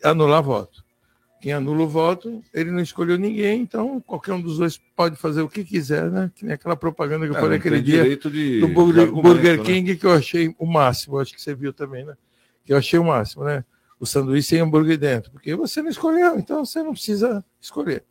[0.02, 0.82] anular voto.
[1.42, 5.42] Quem anula o voto, ele não escolheu ninguém, então qualquer um dos dois pode fazer
[5.42, 6.30] o que quiser, né?
[6.36, 9.64] Que nem aquela propaganda que eu É, falei aquele dia de- do Burger, Burger né?
[9.64, 12.14] King, que eu achei o máximo, acho que você viu também, né?
[12.64, 13.64] Que eu achei o máximo, né?
[13.98, 18.04] O sanduíche sem hambúrguer dentro, porque você não escolheu, então você não precisa escolher.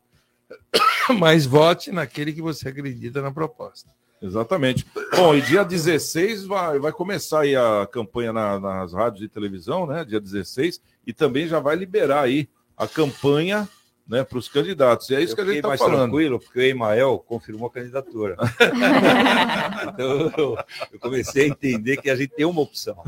[1.18, 3.90] Mas vote naquele que você acredita na proposta.
[4.20, 4.86] Exatamente.
[5.16, 9.86] Bom, e dia 16 vai, vai começar aí a campanha na- nas rádios e televisão,
[9.86, 10.04] né?
[10.04, 13.68] Dia 16, e também já vai liberar aí a campanha
[14.06, 15.08] né, para os candidatos.
[15.10, 16.10] E é isso Eu que a gente fiquei está mais falando.
[16.10, 18.36] tranquilo, porque o Emael confirmou a candidatura.
[19.88, 20.58] então eu,
[20.92, 23.02] eu comecei a entender que a gente tem uma opção.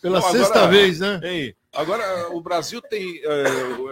[0.00, 1.20] Pela Não, sexta vez, né?
[1.22, 3.44] Hein, agora, o Brasil tem é,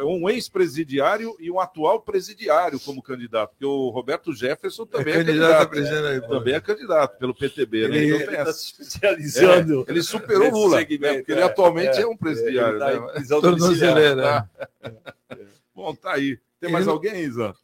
[0.04, 5.62] um ex-presidiário e um atual presidiário como candidato, porque o Roberto Jefferson também é, candidato
[5.62, 6.02] a candidato.
[6.02, 6.20] né?
[6.28, 7.88] Também é candidato pelo PTB.
[7.88, 7.96] né?
[7.96, 8.52] Ele- Então ele tá essa.
[8.52, 11.18] se especializando É, ele superou o Lula, segmento, né?
[11.18, 12.06] porque ele é, atualmente é, é.
[12.06, 12.74] um presidiário.
[12.74, 12.90] Ele tá
[14.14, 14.22] né?
[14.22, 14.48] Tá.
[15.74, 16.38] Bom, tá aí.
[16.60, 17.54] Tem mais Ele- alguém, Isa?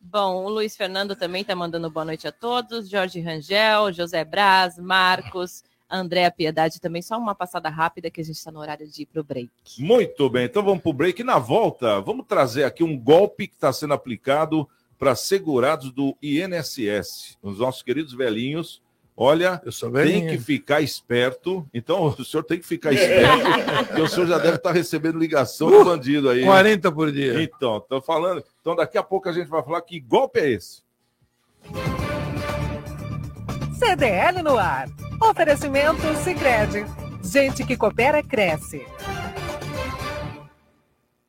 [0.00, 2.90] Bom, o Luiz Fernando também está mandando boa noite a todos.
[2.90, 5.64] Jorge Rangel, José Braz, Marcos,
[5.94, 7.02] Andréa Piedade também.
[7.02, 9.50] Só uma passada rápida que a gente está no horário de ir para o break.
[9.78, 11.22] Muito bem, então vamos para o break.
[11.22, 14.68] Na volta, vamos trazer aqui um golpe que está sendo aplicado
[14.98, 17.38] para segurados do INSS.
[17.42, 18.82] Os nossos queridos velhinhos.
[19.16, 19.62] Olha,
[20.02, 21.64] tem que ficar esperto.
[21.72, 25.70] Então, o senhor tem que ficar esperto, porque o senhor já deve estar recebendo ligação
[25.70, 26.44] do bandido aí.
[26.44, 27.40] 40 por dia.
[27.40, 28.42] Então, estou falando.
[28.60, 30.82] Então, daqui a pouco a gente vai falar que golpe é esse.
[33.74, 34.88] CDL no ar.
[35.20, 36.84] Oferecimento Sicredi.
[37.22, 38.86] Gente que coopera cresce.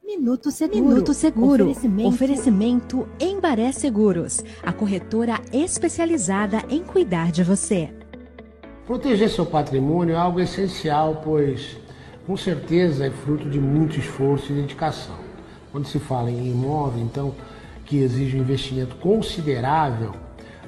[0.04, 0.84] Minuto Seguro.
[0.84, 1.64] Minuto Seguro.
[1.66, 2.10] Oferecimento.
[2.10, 7.90] Oferecimento Embaré Seguros, a corretora especializada em cuidar de você.
[8.86, 11.78] Proteger seu patrimônio é algo essencial, pois
[12.28, 15.18] com certeza é fruto de muito esforço e dedicação.
[15.72, 17.36] Quando se fala em imóvel, então,
[17.86, 20.14] que exige um investimento considerável,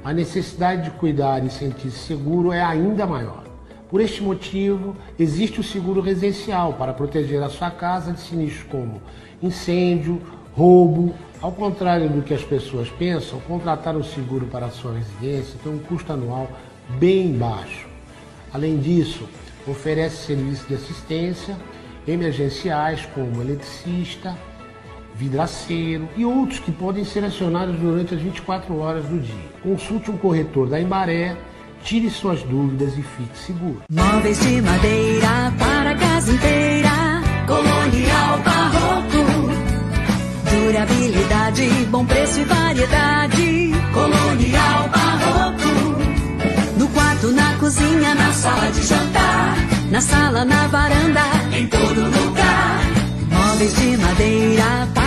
[0.08, 3.43] a necessidade de cuidar e sentir-se seguro é ainda maior.
[3.89, 9.01] Por este motivo, existe o seguro residencial para proteger a sua casa de sinistros como
[9.43, 10.22] incêndio,
[10.53, 11.14] roubo.
[11.41, 15.74] Ao contrário do que as pessoas pensam, contratar o seguro para a sua residência tem
[15.74, 16.49] um custo anual
[16.97, 17.86] bem baixo.
[18.53, 19.28] Além disso,
[19.68, 21.58] oferece serviços de assistência
[22.08, 24.38] emergenciais como eletricista,
[25.18, 29.36] vidraceiro e outros que podem ser acionados durante as 24 horas do dia.
[29.63, 31.36] Consulte um corretor da Embaré,
[31.84, 33.82] tire suas dúvidas e fique seguro.
[33.89, 36.89] Móveis de madeira para a casa inteira.
[37.47, 39.18] Colonial Barroco.
[40.51, 43.72] Durabilidade, bom preço e variedade.
[43.93, 45.97] Colonial Barroco.
[46.78, 49.55] No quarto, na cozinha, na sala de jantar.
[49.89, 51.22] Na sala, na varanda,
[51.57, 52.82] em todo lugar.
[53.32, 55.07] Móveis de madeira para.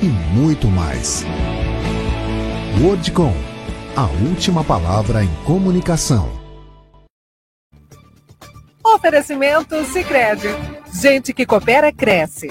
[0.00, 1.24] e muito mais.
[2.80, 3.34] Wordcom,
[3.96, 6.30] a última palavra em comunicação.
[8.84, 10.48] Oferecimento Sicredi.
[10.92, 12.48] Gente que coopera cresce.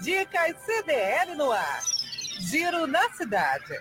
[0.00, 1.80] Dicas CDL no ar.
[2.40, 3.74] Giro na cidade.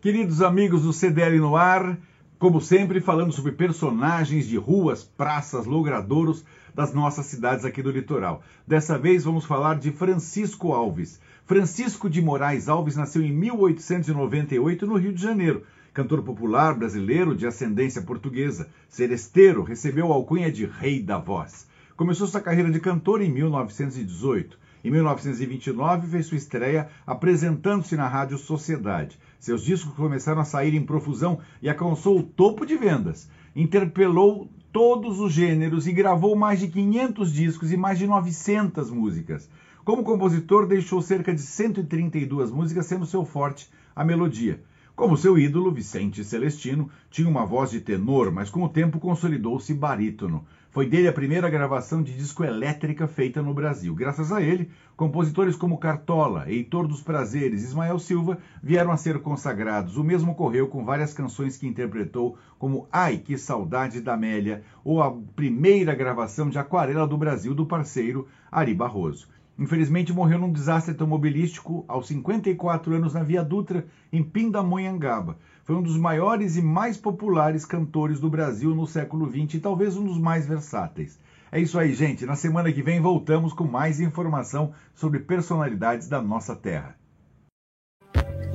[0.00, 1.98] Queridos amigos do CDL no ar,
[2.38, 8.42] como sempre, falando sobre personagens de ruas, praças, logradouros das nossas cidades aqui do litoral.
[8.64, 11.20] Dessa vez vamos falar de Francisco Alves.
[11.44, 15.64] Francisco de Moraes Alves nasceu em 1898 no Rio de Janeiro.
[15.92, 21.66] Cantor popular brasileiro de ascendência portuguesa, seresteiro, recebeu a alcunha de Rei da Voz.
[21.96, 24.56] Começou sua carreira de cantor em 1918.
[24.84, 29.18] Em 1929 fez sua estreia apresentando-se na Rádio Sociedade.
[29.38, 33.30] Seus discos começaram a sair em profusão e alcançou o topo de vendas.
[33.54, 39.48] Interpelou todos os gêneros e gravou mais de 500 discos e mais de 900 músicas.
[39.84, 44.60] Como compositor, deixou cerca de 132 músicas, sendo seu forte a melodia.
[44.94, 49.72] Como seu ídolo, Vicente Celestino, tinha uma voz de tenor, mas com o tempo consolidou-se
[49.72, 50.44] barítono.
[50.70, 53.94] Foi dele a primeira gravação de disco elétrica feita no Brasil.
[53.94, 59.18] Graças a ele, compositores como Cartola, Heitor dos Prazeres e Ismael Silva vieram a ser
[59.20, 59.96] consagrados.
[59.96, 65.02] O mesmo ocorreu com várias canções que interpretou, como Ai, que saudade da Amélia, ou
[65.02, 69.26] a primeira gravação de Aquarela do Brasil do parceiro Ari Barroso.
[69.58, 75.38] Infelizmente morreu num desastre automobilístico aos 54 anos na Via Dutra, em Pindamonhangaba.
[75.68, 79.98] Foi um dos maiores e mais populares cantores do Brasil no século XX e talvez
[79.98, 81.18] um dos mais versáteis.
[81.52, 82.24] É isso aí, gente.
[82.24, 86.96] Na semana que vem voltamos com mais informação sobre personalidades da nossa terra.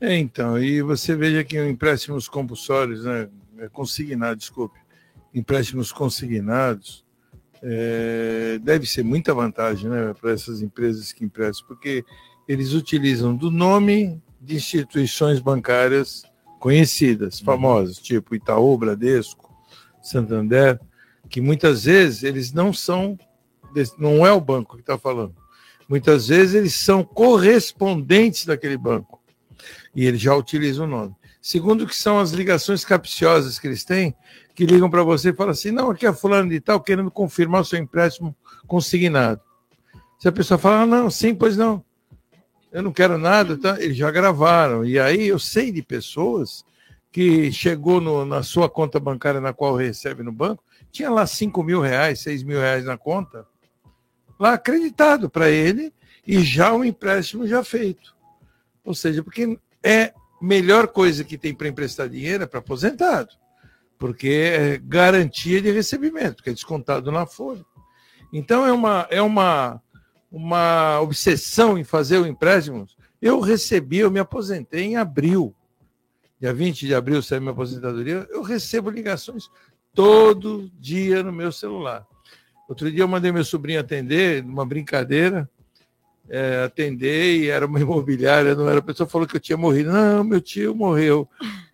[0.00, 3.28] É, então, e você veja que empréstimos compulsórios, né,
[3.58, 4.78] é, consignados, desculpe,
[5.34, 7.04] empréstimos consignados,
[7.62, 12.04] é, deve ser muita vantagem né, para essas empresas que emprestam, porque
[12.46, 16.24] eles utilizam do nome de instituições bancárias
[16.60, 19.50] conhecidas, famosas, tipo Itaú, Bradesco,
[20.02, 20.78] Santander,
[21.28, 23.18] que muitas vezes eles não são,
[23.98, 25.34] não é o banco que está falando,
[25.88, 29.22] muitas vezes eles são correspondentes daquele banco
[29.96, 31.16] e eles já utilizam o nome.
[31.40, 34.14] Segundo, que são as ligações capciosas que eles têm,
[34.54, 37.62] que ligam para você e falam assim: não, aqui é fulano de tal querendo confirmar
[37.62, 38.36] o seu empréstimo
[38.66, 39.40] consignado.
[40.18, 41.82] Se a pessoa fala, ah, não, sim, pois não,
[42.70, 43.80] eu não quero nada, tá?
[43.80, 44.84] eles já gravaram.
[44.84, 46.64] E aí eu sei de pessoas
[47.10, 51.62] que chegou no- na sua conta bancária na qual recebe no banco, tinha lá 5
[51.62, 53.46] mil reais, 6 mil reais na conta,
[54.38, 55.92] lá acreditado para ele,
[56.26, 58.14] e já o empréstimo já feito.
[58.84, 63.30] Ou seja, porque é melhor coisa que tem para emprestar dinheiro é para aposentado,
[63.98, 67.64] porque é garantia de recebimento, que é descontado na folha.
[68.32, 69.80] Então é uma, é uma,
[70.30, 72.86] uma obsessão em fazer o empréstimo.
[73.20, 75.54] Eu recebi, eu me aposentei em abril.
[76.38, 78.26] Dia 20 de abril saiu minha aposentadoria.
[78.30, 79.48] Eu recebo ligações
[79.94, 82.06] todo dia no meu celular.
[82.68, 85.48] Outro dia eu mandei meu sobrinho atender, numa brincadeira,
[86.28, 88.78] é, atender e era uma imobiliária, não era.
[88.78, 89.92] A pessoa falou que eu tinha morrido.
[89.92, 91.28] Não, meu tio morreu.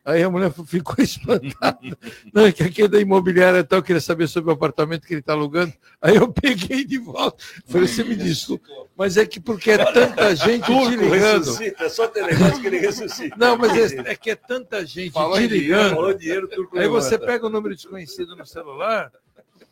[0.05, 1.79] Aí a mulher ficou espantada.
[2.35, 5.15] Não, é que aqui é da imobiliária e tal, queria saber sobre o apartamento que
[5.15, 5.73] ele está alugando.
[6.01, 7.43] Aí eu peguei de volta.
[7.67, 8.67] Falei, você me desculpa.
[8.97, 11.45] Mas é que porque é tanta gente te Turco ligando.
[11.45, 13.37] ressuscita, é só ter negócio que ele ressuscita.
[13.39, 15.95] Não, mas é, é que é tanta gente Falou te em dinheiro, ligando.
[15.95, 19.11] falou dinheiro, turco Aí você pega o número desconhecido no celular,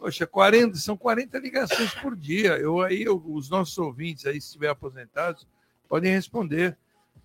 [0.01, 2.57] poxa, 40, são 40 ligações por dia.
[2.57, 5.46] Eu aí, eu- os nossos ouvintes aí, se estiver aposentados,
[5.86, 6.76] podem responder.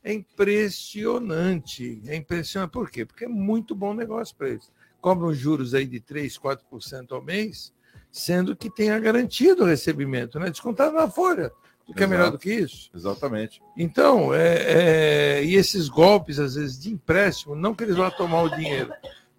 [0.04, 2.02] É impressionante.
[2.06, 2.72] É impressionante.
[2.72, 3.06] Por quê?
[3.06, 4.70] Porque é muito bom negócio para eles.
[5.00, 7.74] Cobram juros aí de 3, 4% ao mês,
[8.12, 10.50] sendo que tem a garantia do recebimento, né?
[10.50, 11.52] Descontado na folha.
[11.88, 12.90] O que é melhor do que isso?
[12.96, 13.62] Exatamente.
[13.78, 18.42] Então, é, é, e esses golpes, às vezes, de empréstimo, não que eles vão tomar
[18.42, 18.92] o dinheiro,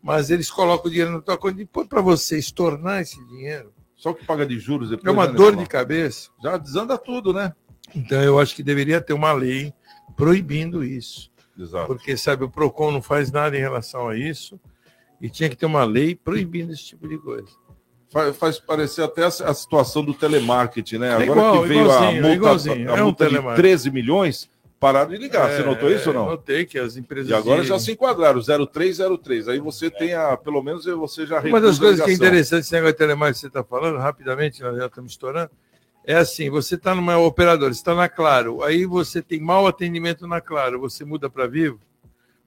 [0.07, 3.73] mas eles colocam o dinheiro na tua conta e põe para você estornar esse dinheiro.
[3.97, 5.09] Só que paga de juros depois.
[5.09, 6.31] É uma né, dor de cabeça.
[6.41, 7.53] Já desanda tudo, né?
[7.93, 9.75] Então, eu acho que deveria ter uma lei
[10.15, 11.29] proibindo isso.
[11.59, 11.89] Exato.
[11.89, 14.61] Porque, sabe, o PROCON não faz nada em relação a isso
[15.21, 17.49] e tinha que ter uma lei proibindo esse tipo de coisa.
[18.13, 21.09] Faz, faz parecer até a, a situação do telemarketing, né?
[21.09, 22.93] É Agora igual, que veio a multa, igualzinho.
[22.93, 23.63] a É um multa de telemarketing.
[23.69, 24.51] 13 milhões,
[24.87, 25.51] pararam de ligar.
[25.51, 26.27] Você É, notou isso ou não?
[26.27, 27.31] Notei que as empresas.
[27.31, 29.49] E agora de- já se enquadraram, 0303.
[29.49, 32.73] Aí você tem a, pelo menos você já Uma das coisas que é interessante esse
[32.73, 35.51] negócio de telemarketing que você está falando, rapidamente, nós já estamos estourando,
[36.05, 40.27] é assim, você está numa operadora, você está na Claro, aí você tem mau atendimento
[40.27, 41.81] na Claro, você muda para Vivo,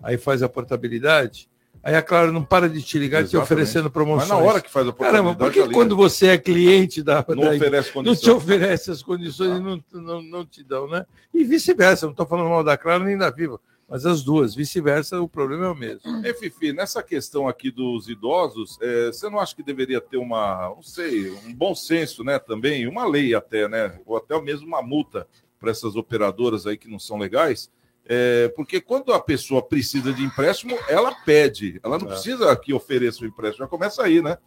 [0.01, 1.49] aí faz a portabilidade,
[1.83, 3.43] aí a Claro não para de te ligar te Exatamente.
[3.53, 4.29] oferecendo promoções.
[4.29, 5.73] Mas na hora que faz a Caramba, por que já liga.
[5.73, 7.25] quando você é cliente da...
[7.27, 8.23] Não da- oferece Não condição.
[8.23, 11.05] te oferece as condições e não, não, não te dão, né?
[11.33, 15.19] E vice-versa, não estou falando mal da Claro nem da Vivo, mas as duas, vice-versa,
[15.21, 16.25] o problema é o mesmo.
[16.25, 20.73] Ei, Fifi, nessa questão aqui dos idosos, eh, você não acha que deveria ter uma,
[20.75, 24.81] não sei, um bom senso, né, também, uma lei até, né, ou até mesmo uma
[24.81, 25.27] multa
[25.59, 27.69] para essas operadoras aí que não são legais,
[28.11, 31.79] É, porque quando a pessoa precisa de empréstimo, ela pede.
[31.83, 32.09] Ela não É.
[32.09, 33.63] precisa que ofereça o empréstimo.
[33.65, 34.37] Já começa aí, né?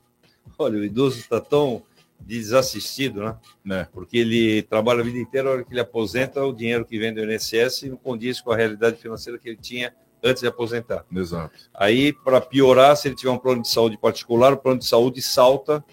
[0.58, 1.84] Olha, o idoso está tão
[2.18, 3.86] desassistido, né?
[3.92, 7.14] Porque ele trabalha a vida inteira, a hora que ele aposenta, o dinheiro que vem
[7.14, 11.04] do INSS não condiz com a realidade financeira que ele tinha antes de aposentar.
[11.14, 11.54] Exato.
[11.74, 15.20] Aí, para piorar, se ele tiver um plano de saúde particular, o plano de saúde
[15.22, 15.84] salta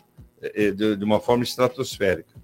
[0.42, 2.39] eh, de, de uma forma estratosférica.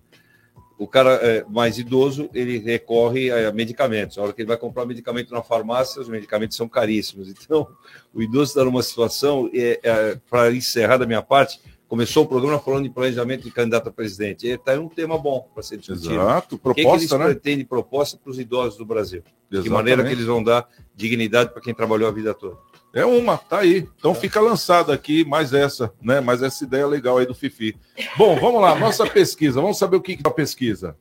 [0.78, 4.18] O cara eh, mais idoso, ele recorre a medicamentos.
[4.18, 7.34] A hora que ele vai comprar medicamento na farmácia, os medicamentos são caríssimos.
[7.46, 7.68] Então,
[8.14, 12.84] o idoso está numa situação, eh, para encerrar da minha parte, começou o programa falando
[12.84, 14.48] de planejamento de candidato a presidente.
[14.48, 16.14] Está aí um tema bom para ser discutido.
[16.14, 17.26] Exato, O que, que proposta, eles né?
[17.26, 19.22] pretendem proposta para os idosos do Brasil?
[19.22, 19.74] De que Exatamente.
[19.74, 22.58] maneira que eles vão dar dignidade para quem trabalhou a vida toda?
[22.96, 23.86] É uma, tá aí.
[24.00, 26.22] Então fica lançada aqui mais essa, né?
[26.22, 27.76] Mais essa ideia legal aí do Fifi.
[28.18, 29.62] Bom, vamos lá, nossa pesquisa.
[29.62, 30.96] Vamos saber o que que é a pesquisa.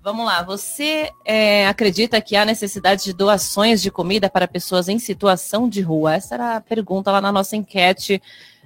[0.00, 5.00] Vamos lá, você é, acredita que há necessidade de doações de comida para pessoas em
[5.00, 6.14] situação de rua?
[6.14, 8.22] Essa era a pergunta lá na nossa enquete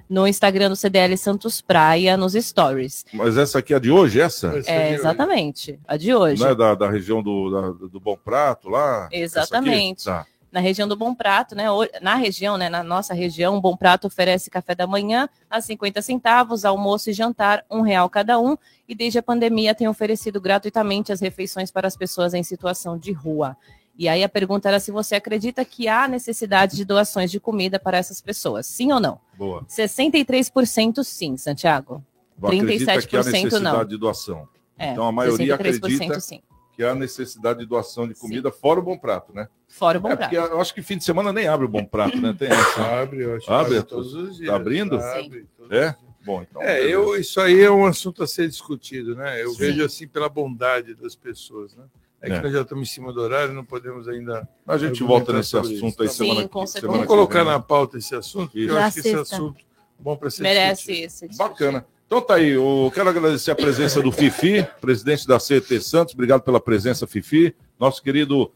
[0.07, 3.05] no Instagram do CDL Santos Praia, nos stories.
[3.11, 4.53] Mas essa aqui é a de hoje, essa?
[4.67, 6.39] É, exatamente, a de hoje.
[6.43, 9.09] Não é da, da região do, da- do Bom Prato lá?
[9.11, 10.01] Exatamente.
[10.01, 10.25] Essa aqui?
[10.27, 10.30] Tá.
[10.51, 11.65] Na região do Bom Prato, né?
[12.01, 12.69] Na região, né?
[12.69, 17.13] Na nossa região, o Bom Prato oferece café da manhã a 50 centavos, almoço e
[17.13, 18.57] jantar, um real cada um.
[18.87, 23.11] E desde a pandemia tem oferecido gratuitamente as refeições para as pessoas em situação de
[23.11, 23.55] rua.
[23.97, 27.79] E aí a pergunta era se você acredita que há necessidade de doações de comida
[27.79, 29.19] para essas pessoas, sim ou não?
[29.37, 29.63] Boa.
[29.65, 32.03] 63% sim, Santiago.
[32.41, 33.85] Acredita que há 37% necessidade não.
[33.85, 34.47] de doação.
[34.77, 36.41] É, então a maioria 63% acredita sim.
[36.75, 39.47] Que há necessidade de doação de comida fora o Bom Prato, né?
[39.67, 40.29] Fora o Bom é Prato.
[40.29, 42.35] Porque eu acho que fim de semana nem abre o Bom Prato, né?
[42.37, 42.81] Tem essa.
[43.01, 44.49] Abre, eu acho que Abre, abre todos os dias.
[44.49, 44.95] Tá abrindo?
[44.99, 45.95] Abre É?
[46.23, 46.61] Bom, então.
[46.61, 49.41] É, eu, isso aí é um assunto a ser discutido, né?
[49.43, 49.57] Eu Sim.
[49.57, 51.83] vejo assim pela bondade das pessoas, né?
[52.21, 52.41] É que É.
[52.41, 54.47] nós já estamos em cima do horário, não podemos ainda.
[54.67, 56.41] A gente volta nesse assunto aí tá semana bom?
[56.41, 56.87] Sim, com certeza.
[56.87, 57.53] Vamos semana colocar que vem.
[57.53, 59.63] na pauta esse assunto, porque eu acho que esse assunto é
[60.03, 61.31] bom para ser Merece discutido.
[61.31, 61.37] esse.
[61.37, 61.85] Bacana.
[62.11, 66.13] Então tá aí, eu quero agradecer a presença do Fifi, presidente da CET Santos.
[66.13, 67.55] Obrigado pela presença, Fifi.
[67.79, 68.51] Nosso querido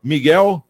[0.00, 0.62] Miguel,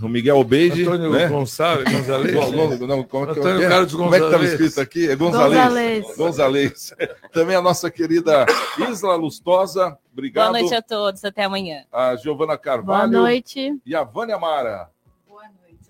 [0.00, 0.82] o Miguel Beige.
[0.82, 1.26] Antônio né?
[1.26, 2.32] Gonçalves, Gonzalez.
[2.32, 3.68] Gon- Gon- não, como, é que- Antônio é?
[3.68, 4.52] Carlos como é que estava Gonzalez.
[4.52, 5.10] escrito aqui?
[5.10, 5.56] É Gonzalez.
[5.64, 6.16] Gonzalez.
[6.16, 6.94] Gonzalez.
[7.32, 8.46] Também a nossa querida
[8.88, 9.98] Isla Lustosa.
[10.12, 10.50] Obrigado.
[10.52, 11.82] Boa noite a todos, até amanhã.
[11.92, 13.10] A Giovana Boa Carvalho.
[13.10, 13.76] noite.
[13.84, 14.93] E a Vânia Mara.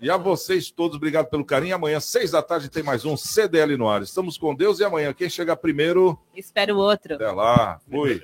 [0.01, 1.75] E a vocês todos, obrigado pelo carinho.
[1.75, 4.01] Amanhã, seis da tarde, tem mais um CDL no ar.
[4.01, 6.19] Estamos com Deus e amanhã, quem chegar primeiro.
[6.35, 7.15] Espero o outro.
[7.15, 7.79] Até lá.
[7.89, 8.21] Fui.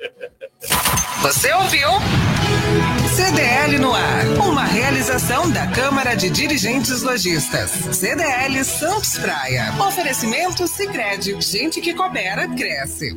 [1.22, 1.90] Você ouviu?
[3.16, 4.26] CDL no ar.
[4.48, 7.70] Uma realização da Câmara de Dirigentes Lojistas.
[7.70, 9.74] CDL Santos Praia.
[9.88, 11.40] Oferecimento Sicredi.
[11.42, 13.16] Gente que coopera, cresce.